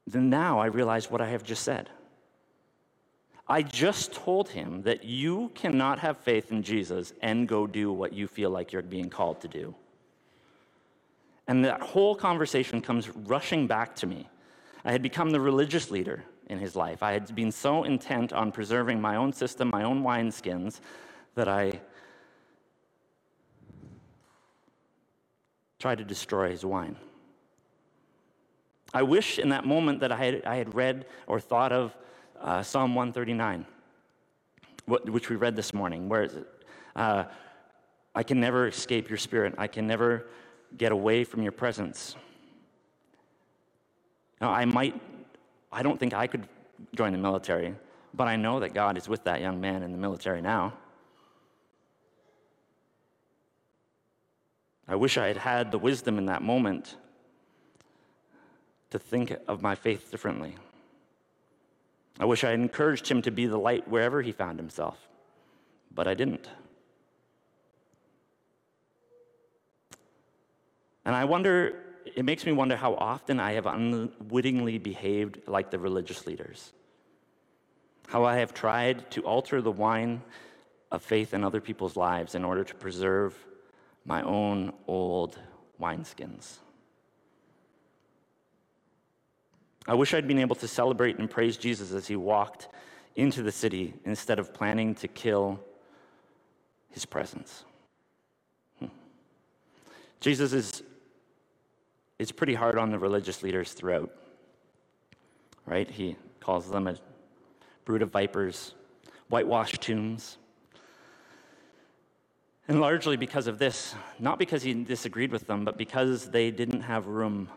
Then 0.06 0.30
now 0.30 0.58
I 0.58 0.66
realize 0.66 1.10
what 1.10 1.20
I 1.20 1.28
have 1.28 1.42
just 1.42 1.62
said. 1.62 1.90
I 3.48 3.62
just 3.62 4.12
told 4.12 4.48
him 4.48 4.82
that 4.82 5.04
you 5.04 5.50
cannot 5.54 5.98
have 5.98 6.18
faith 6.18 6.50
in 6.50 6.62
Jesus 6.62 7.12
and 7.20 7.46
go 7.46 7.66
do 7.66 7.92
what 7.92 8.12
you 8.12 8.26
feel 8.26 8.50
like 8.50 8.72
you're 8.72 8.82
being 8.82 9.10
called 9.10 9.40
to 9.42 9.48
do. 9.48 9.74
And 11.46 11.64
that 11.64 11.80
whole 11.80 12.14
conversation 12.14 12.80
comes 12.80 13.10
rushing 13.10 13.66
back 13.66 13.96
to 13.96 14.06
me. 14.06 14.28
I 14.84 14.92
had 14.92 15.02
become 15.02 15.30
the 15.30 15.40
religious 15.40 15.90
leader 15.90 16.24
in 16.48 16.58
his 16.58 16.76
life. 16.76 17.02
I 17.02 17.12
had 17.12 17.34
been 17.34 17.50
so 17.50 17.84
intent 17.84 18.32
on 18.32 18.52
preserving 18.52 19.00
my 19.00 19.16
own 19.16 19.32
system, 19.32 19.70
my 19.70 19.82
own 19.82 20.02
wineskins, 20.02 20.80
that 21.34 21.48
I 21.48 21.80
tried 25.78 25.98
to 25.98 26.04
destroy 26.04 26.50
his 26.50 26.64
wine. 26.64 26.96
I 28.92 29.02
wish 29.02 29.38
in 29.38 29.48
that 29.48 29.66
moment 29.66 30.00
that 30.00 30.12
I 30.12 30.16
had, 30.16 30.44
I 30.44 30.56
had 30.56 30.74
read 30.74 31.06
or 31.26 31.40
thought 31.40 31.72
of 31.72 31.96
uh, 32.40 32.62
Psalm 32.62 32.94
139, 32.94 33.66
which 34.86 35.30
we 35.30 35.36
read 35.36 35.56
this 35.56 35.74
morning, 35.74 36.08
where 36.08 36.28
uh, 36.94 37.24
I 38.14 38.22
can 38.22 38.38
never 38.38 38.68
escape 38.68 39.08
your 39.08 39.18
spirit. 39.18 39.54
I 39.58 39.66
can 39.66 39.86
never 39.86 40.26
get 40.76 40.92
away 40.92 41.24
from 41.24 41.42
your 41.42 41.52
presence. 41.52 42.16
Now, 44.44 44.52
I 44.52 44.66
might, 44.66 45.00
I 45.72 45.82
don't 45.82 45.98
think 45.98 46.12
I 46.12 46.26
could 46.26 46.46
join 46.94 47.12
the 47.12 47.18
military, 47.18 47.74
but 48.12 48.28
I 48.28 48.36
know 48.36 48.60
that 48.60 48.74
God 48.74 48.98
is 48.98 49.08
with 49.08 49.24
that 49.24 49.40
young 49.40 49.58
man 49.58 49.82
in 49.82 49.90
the 49.90 49.96
military 49.96 50.42
now. 50.42 50.74
I 54.86 54.96
wish 54.96 55.16
I 55.16 55.28
had 55.28 55.38
had 55.38 55.72
the 55.72 55.78
wisdom 55.78 56.18
in 56.18 56.26
that 56.26 56.42
moment 56.42 56.96
to 58.90 58.98
think 58.98 59.34
of 59.48 59.62
my 59.62 59.74
faith 59.74 60.10
differently. 60.10 60.56
I 62.20 62.26
wish 62.26 62.44
I 62.44 62.50
had 62.50 62.60
encouraged 62.60 63.08
him 63.08 63.22
to 63.22 63.30
be 63.30 63.46
the 63.46 63.56
light 63.56 63.88
wherever 63.88 64.20
he 64.20 64.30
found 64.30 64.58
himself, 64.58 65.08
but 65.90 66.06
I 66.06 66.12
didn't. 66.12 66.50
And 71.06 71.16
I 71.16 71.24
wonder, 71.24 71.83
it 72.04 72.24
makes 72.24 72.44
me 72.44 72.52
wonder 72.52 72.76
how 72.76 72.94
often 72.94 73.40
I 73.40 73.52
have 73.52 73.66
unwittingly 73.66 74.78
behaved 74.78 75.38
like 75.46 75.70
the 75.70 75.78
religious 75.78 76.26
leaders. 76.26 76.72
How 78.08 78.24
I 78.24 78.36
have 78.36 78.52
tried 78.52 79.10
to 79.12 79.22
alter 79.22 79.62
the 79.62 79.72
wine 79.72 80.22
of 80.90 81.02
faith 81.02 81.34
in 81.34 81.42
other 81.42 81.60
people's 81.60 81.96
lives 81.96 82.34
in 82.34 82.44
order 82.44 82.64
to 82.64 82.74
preserve 82.74 83.34
my 84.04 84.22
own 84.22 84.72
old 84.86 85.38
wineskins. 85.80 86.58
I 89.86 89.94
wish 89.94 90.14
I'd 90.14 90.28
been 90.28 90.38
able 90.38 90.56
to 90.56 90.68
celebrate 90.68 91.18
and 91.18 91.30
praise 91.30 91.56
Jesus 91.56 91.92
as 91.92 92.06
he 92.06 92.16
walked 92.16 92.68
into 93.16 93.42
the 93.42 93.52
city 93.52 93.94
instead 94.04 94.38
of 94.38 94.54
planning 94.54 94.94
to 94.96 95.08
kill 95.08 95.60
his 96.90 97.04
presence. 97.04 97.64
Hmm. 98.78 98.86
Jesus 100.20 100.52
is, 100.52 100.82
is 102.24 102.32
pretty 102.32 102.54
hard 102.54 102.78
on 102.78 102.90
the 102.90 102.98
religious 102.98 103.42
leaders 103.42 103.74
throughout, 103.74 104.10
right? 105.66 105.90
He 105.90 106.16
calls 106.40 106.70
them 106.70 106.88
a 106.88 106.96
brood 107.84 108.00
of 108.00 108.10
vipers, 108.10 108.74
whitewashed 109.28 109.82
tombs. 109.82 110.38
And 112.66 112.80
largely 112.80 113.18
because 113.18 113.46
of 113.46 113.58
this, 113.58 113.94
not 114.18 114.38
because 114.38 114.62
he 114.62 114.72
disagreed 114.72 115.32
with 115.32 115.46
them, 115.46 115.66
but 115.66 115.76
because 115.76 116.30
they 116.30 116.50
didn't 116.50 116.80
have 116.80 117.06
room 117.08 117.50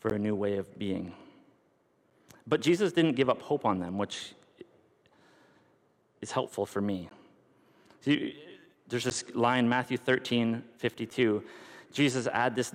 for 0.00 0.12
a 0.12 0.18
new 0.18 0.34
way 0.34 0.56
of 0.56 0.76
being. 0.76 1.14
But 2.48 2.62
Jesus 2.62 2.92
didn't 2.92 3.14
give 3.14 3.30
up 3.30 3.42
hope 3.42 3.64
on 3.64 3.78
them, 3.78 3.96
which 3.96 4.34
is 6.20 6.32
helpful 6.32 6.66
for 6.66 6.80
me. 6.80 7.08
See, 8.00 8.36
there's 8.88 9.04
this 9.04 9.22
line, 9.34 9.68
Matthew 9.68 9.98
13, 9.98 10.64
52. 10.78 11.44
Jesus 11.92 12.26
add 12.26 12.56
this, 12.56 12.72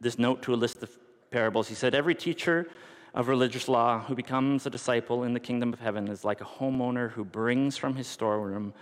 this 0.00 0.18
note 0.18 0.42
to 0.42 0.54
a 0.54 0.56
list 0.56 0.82
of 0.82 0.90
parables. 1.30 1.68
He 1.68 1.74
said, 1.74 1.94
Every 1.94 2.14
teacher 2.14 2.68
of 3.14 3.28
religious 3.28 3.68
law 3.68 4.00
who 4.00 4.14
becomes 4.14 4.66
a 4.66 4.70
disciple 4.70 5.24
in 5.24 5.32
the 5.32 5.40
kingdom 5.40 5.72
of 5.72 5.80
heaven 5.80 6.08
is 6.08 6.24
like 6.24 6.40
a 6.40 6.44
homeowner 6.44 7.10
who 7.10 7.24
brings 7.24 7.76
from 7.76 7.96
his 7.96 8.06
storeroom 8.06 8.74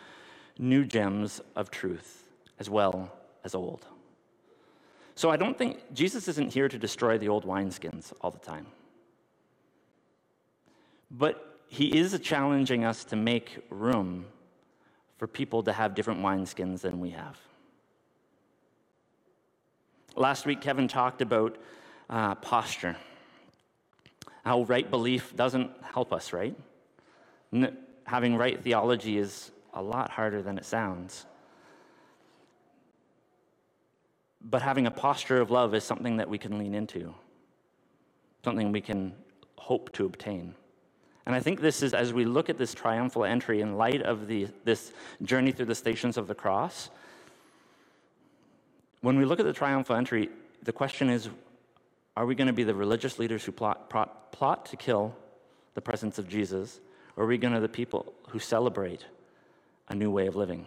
new 0.58 0.84
gems 0.84 1.40
of 1.56 1.70
truth 1.70 2.24
as 2.58 2.68
well 2.68 3.12
as 3.44 3.54
old. 3.54 3.86
So 5.14 5.30
I 5.30 5.36
don't 5.36 5.56
think 5.56 5.94
Jesus 5.94 6.26
isn't 6.28 6.52
here 6.52 6.68
to 6.68 6.78
destroy 6.78 7.18
the 7.18 7.28
old 7.28 7.44
wineskins 7.44 8.12
all 8.20 8.30
the 8.30 8.38
time. 8.38 8.66
But 11.10 11.60
he 11.68 11.96
is 11.96 12.18
challenging 12.20 12.84
us 12.84 13.04
to 13.04 13.16
make 13.16 13.64
room 13.70 14.26
for 15.16 15.28
people 15.28 15.62
to 15.62 15.72
have 15.72 15.94
different 15.94 16.20
wineskins 16.20 16.80
than 16.80 16.98
we 16.98 17.10
have. 17.10 17.38
Last 20.16 20.46
week, 20.46 20.60
Kevin 20.60 20.86
talked 20.86 21.22
about 21.22 21.56
uh, 22.08 22.36
posture. 22.36 22.96
How 24.44 24.62
right 24.62 24.88
belief 24.88 25.34
doesn't 25.34 25.70
help 25.82 26.12
us, 26.12 26.32
right? 26.32 26.54
N- 27.52 27.76
having 28.04 28.36
right 28.36 28.62
theology 28.62 29.18
is 29.18 29.50
a 29.72 29.82
lot 29.82 30.10
harder 30.10 30.40
than 30.40 30.56
it 30.56 30.64
sounds. 30.64 31.26
But 34.40 34.62
having 34.62 34.86
a 34.86 34.90
posture 34.90 35.40
of 35.40 35.50
love 35.50 35.74
is 35.74 35.82
something 35.82 36.18
that 36.18 36.28
we 36.28 36.38
can 36.38 36.58
lean 36.58 36.74
into, 36.74 37.12
something 38.44 38.70
we 38.70 38.82
can 38.82 39.14
hope 39.56 39.90
to 39.94 40.04
obtain. 40.04 40.54
And 41.26 41.34
I 41.34 41.40
think 41.40 41.60
this 41.60 41.82
is, 41.82 41.94
as 41.94 42.12
we 42.12 42.24
look 42.24 42.50
at 42.50 42.58
this 42.58 42.74
triumphal 42.74 43.24
entry 43.24 43.62
in 43.62 43.76
light 43.76 44.02
of 44.02 44.28
the, 44.28 44.46
this 44.64 44.92
journey 45.22 45.50
through 45.50 45.66
the 45.66 45.74
stations 45.74 46.16
of 46.18 46.28
the 46.28 46.34
cross, 46.34 46.90
when 49.04 49.18
we 49.18 49.26
look 49.26 49.38
at 49.38 49.44
the 49.44 49.52
triumphal 49.52 49.96
entry, 49.96 50.30
the 50.62 50.72
question 50.72 51.10
is 51.10 51.28
are 52.16 52.24
we 52.24 52.34
going 52.34 52.46
to 52.46 52.54
be 52.54 52.64
the 52.64 52.74
religious 52.74 53.18
leaders 53.18 53.44
who 53.44 53.52
plot, 53.52 53.90
plot, 53.90 54.32
plot 54.32 54.64
to 54.66 54.76
kill 54.76 55.14
the 55.74 55.82
presence 55.82 56.18
of 56.18 56.26
Jesus, 56.26 56.80
or 57.14 57.24
are 57.24 57.26
we 57.26 57.36
going 57.36 57.52
to 57.52 57.60
be 57.60 57.66
the 57.66 57.68
people 57.68 58.14
who 58.30 58.38
celebrate 58.38 59.04
a 59.90 59.94
new 59.94 60.10
way 60.10 60.26
of 60.26 60.36
living? 60.36 60.66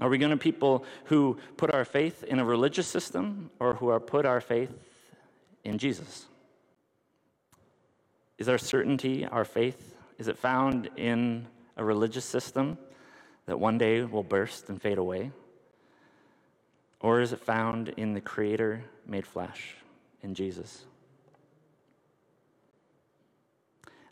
Are 0.00 0.08
we 0.08 0.16
going 0.16 0.30
to 0.30 0.38
people 0.38 0.86
who 1.04 1.38
put 1.58 1.74
our 1.74 1.84
faith 1.84 2.24
in 2.24 2.38
a 2.38 2.44
religious 2.46 2.86
system, 2.86 3.50
or 3.60 3.74
who 3.74 3.88
are 3.88 4.00
put 4.00 4.24
our 4.24 4.40
faith 4.40 4.72
in 5.64 5.76
Jesus? 5.76 6.24
Is 8.38 8.48
our 8.48 8.58
certainty, 8.58 9.26
our 9.26 9.44
faith, 9.44 9.94
is 10.18 10.28
it 10.28 10.38
found 10.38 10.88
in 10.96 11.46
a 11.76 11.84
religious 11.84 12.24
system 12.24 12.78
that 13.44 13.60
one 13.60 13.76
day 13.76 14.02
will 14.02 14.22
burst 14.22 14.70
and 14.70 14.80
fade 14.80 14.96
away? 14.96 15.30
Or 17.04 17.20
is 17.20 17.34
it 17.34 17.40
found 17.40 17.90
in 17.98 18.14
the 18.14 18.20
Creator 18.22 18.82
made 19.06 19.26
flesh, 19.26 19.74
in 20.22 20.34
Jesus? 20.34 20.86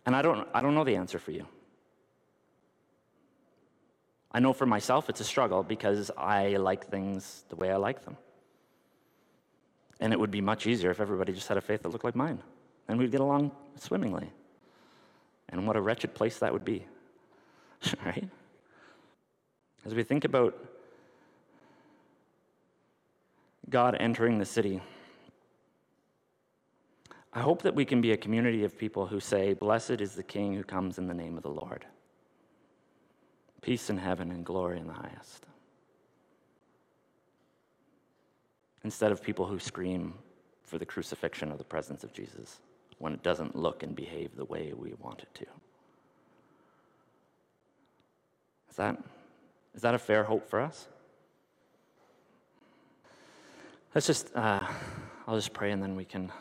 And 0.04 0.14
I 0.14 0.20
don't, 0.20 0.46
I 0.52 0.60
don't 0.60 0.74
know 0.74 0.84
the 0.84 0.96
answer 0.96 1.18
for 1.18 1.30
you. 1.30 1.46
I 4.30 4.40
know 4.40 4.52
for 4.52 4.66
myself 4.66 5.08
it's 5.08 5.20
a 5.20 5.24
struggle 5.24 5.62
because 5.62 6.10
I 6.18 6.56
like 6.56 6.88
things 6.88 7.44
the 7.48 7.56
way 7.56 7.72
I 7.72 7.76
like 7.76 8.04
them. 8.04 8.18
And 9.98 10.12
it 10.12 10.20
would 10.20 10.30
be 10.30 10.42
much 10.42 10.66
easier 10.66 10.90
if 10.90 11.00
everybody 11.00 11.32
just 11.32 11.48
had 11.48 11.56
a 11.56 11.62
faith 11.62 11.84
that 11.84 11.88
looked 11.88 12.04
like 12.04 12.14
mine 12.14 12.42
and 12.88 12.98
we'd 12.98 13.10
get 13.10 13.22
along 13.22 13.52
swimmingly. 13.76 14.30
And 15.48 15.66
what 15.66 15.76
a 15.76 15.80
wretched 15.80 16.12
place 16.12 16.40
that 16.40 16.52
would 16.52 16.66
be, 16.66 16.84
right? 18.04 18.28
As 19.86 19.94
we 19.94 20.02
think 20.02 20.26
about 20.26 20.54
God 23.68 23.96
entering 23.98 24.38
the 24.38 24.44
city, 24.44 24.82
I 27.32 27.40
hope 27.40 27.62
that 27.62 27.74
we 27.74 27.84
can 27.84 28.00
be 28.00 28.12
a 28.12 28.16
community 28.16 28.64
of 28.64 28.76
people 28.76 29.06
who 29.06 29.20
say, 29.20 29.54
Blessed 29.54 30.00
is 30.00 30.14
the 30.14 30.22
King 30.22 30.54
who 30.54 30.64
comes 30.64 30.98
in 30.98 31.06
the 31.06 31.14
name 31.14 31.36
of 31.36 31.42
the 31.42 31.50
Lord. 31.50 31.86
Peace 33.62 33.88
in 33.88 33.96
heaven 33.96 34.30
and 34.30 34.44
glory 34.44 34.78
in 34.78 34.86
the 34.86 34.92
highest. 34.92 35.46
Instead 38.84 39.12
of 39.12 39.22
people 39.22 39.46
who 39.46 39.58
scream 39.58 40.14
for 40.64 40.78
the 40.78 40.84
crucifixion 40.86 41.52
of 41.52 41.58
the 41.58 41.64
presence 41.64 42.02
of 42.02 42.12
Jesus 42.12 42.60
when 42.98 43.14
it 43.14 43.22
doesn't 43.22 43.56
look 43.56 43.82
and 43.82 43.94
behave 43.94 44.36
the 44.36 44.44
way 44.44 44.72
we 44.76 44.94
want 45.00 45.20
it 45.20 45.34
to. 45.34 45.46
Is 48.68 48.76
that, 48.76 48.98
is 49.74 49.82
that 49.82 49.94
a 49.94 49.98
fair 49.98 50.24
hope 50.24 50.48
for 50.48 50.60
us? 50.60 50.88
Let's 53.94 54.06
just, 54.06 54.34
uh, 54.34 54.66
I'll 55.26 55.36
just 55.36 55.52
pray 55.52 55.70
and 55.70 55.82
then 55.82 55.96
we 55.96 56.06
can, 56.06 56.32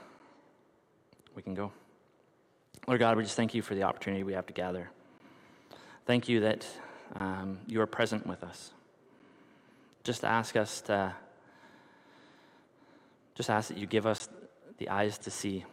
we 1.35 1.41
can 1.41 1.53
go. 1.53 1.73
Lord 2.87 3.01
God, 3.01 3.17
we 3.17 3.23
just 3.23 3.35
thank 3.35 3.53
you 3.53 3.61
for 3.61 3.75
the 3.75 3.83
opportunity 3.83 4.23
we 4.23 4.31
have 4.31 4.45
to 4.45 4.53
gather. 4.53 4.89
Thank 6.05 6.29
you 6.29 6.39
that 6.39 6.65
um, 7.17 7.59
you 7.67 7.81
are 7.81 7.87
present 7.87 8.25
with 8.25 8.41
us. 8.41 8.71
Just 10.05 10.23
ask 10.23 10.55
us 10.55 10.79
to, 10.83 11.13
just 13.35 13.49
ask 13.49 13.67
that 13.67 13.77
you 13.77 13.85
give 13.85 14.05
us 14.05 14.29
the 14.77 14.87
eyes 14.87 15.17
to 15.17 15.29
see 15.29 15.65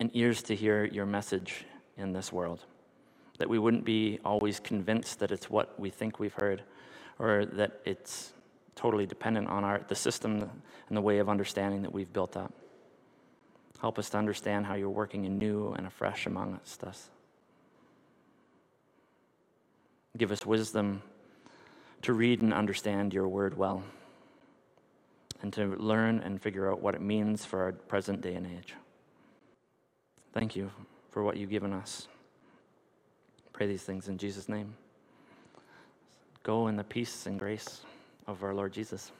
and 0.00 0.10
ears 0.14 0.42
to 0.44 0.56
hear 0.56 0.86
your 0.86 1.04
message 1.04 1.66
in 1.98 2.14
this 2.14 2.32
world. 2.32 2.64
That 3.36 3.50
we 3.50 3.58
wouldn't 3.58 3.84
be 3.84 4.20
always 4.24 4.58
convinced 4.58 5.18
that 5.18 5.32
it's 5.32 5.50
what 5.50 5.78
we 5.78 5.90
think 5.90 6.18
we've 6.18 6.32
heard 6.32 6.62
or 7.18 7.44
that 7.44 7.82
it's 7.84 8.32
totally 8.74 9.06
dependent 9.06 9.48
on 9.48 9.64
our, 9.64 9.80
the 9.88 9.94
system 9.94 10.50
and 10.88 10.96
the 10.96 11.00
way 11.00 11.18
of 11.18 11.28
understanding 11.28 11.82
that 11.82 11.92
we've 11.92 12.12
built 12.12 12.36
up. 12.36 12.52
Help 13.80 13.98
us 13.98 14.10
to 14.10 14.18
understand 14.18 14.66
how 14.66 14.74
you're 14.74 14.88
working 14.88 15.26
anew 15.26 15.72
and 15.72 15.86
afresh 15.86 16.26
amongst 16.26 16.84
us. 16.84 17.10
Give 20.16 20.30
us 20.30 20.46
wisdom 20.46 21.02
to 22.02 22.12
read 22.12 22.42
and 22.42 22.52
understand 22.52 23.12
your 23.12 23.28
word 23.28 23.56
well 23.56 23.82
and 25.40 25.52
to 25.54 25.66
learn 25.66 26.20
and 26.20 26.40
figure 26.40 26.70
out 26.70 26.80
what 26.80 26.94
it 26.94 27.00
means 27.00 27.44
for 27.44 27.62
our 27.62 27.72
present 27.72 28.20
day 28.20 28.34
and 28.34 28.46
age. 28.46 28.74
Thank 30.32 30.54
you 30.54 30.70
for 31.10 31.22
what 31.22 31.36
you've 31.36 31.50
given 31.50 31.72
us. 31.72 32.06
Pray 33.52 33.66
these 33.66 33.82
things 33.82 34.08
in 34.08 34.16
Jesus' 34.16 34.48
name. 34.48 34.74
Go 36.42 36.68
in 36.68 36.76
the 36.76 36.84
peace 36.84 37.26
and 37.26 37.38
grace 37.38 37.82
of 38.26 38.42
our 38.42 38.54
Lord 38.54 38.72
Jesus. 38.72 39.12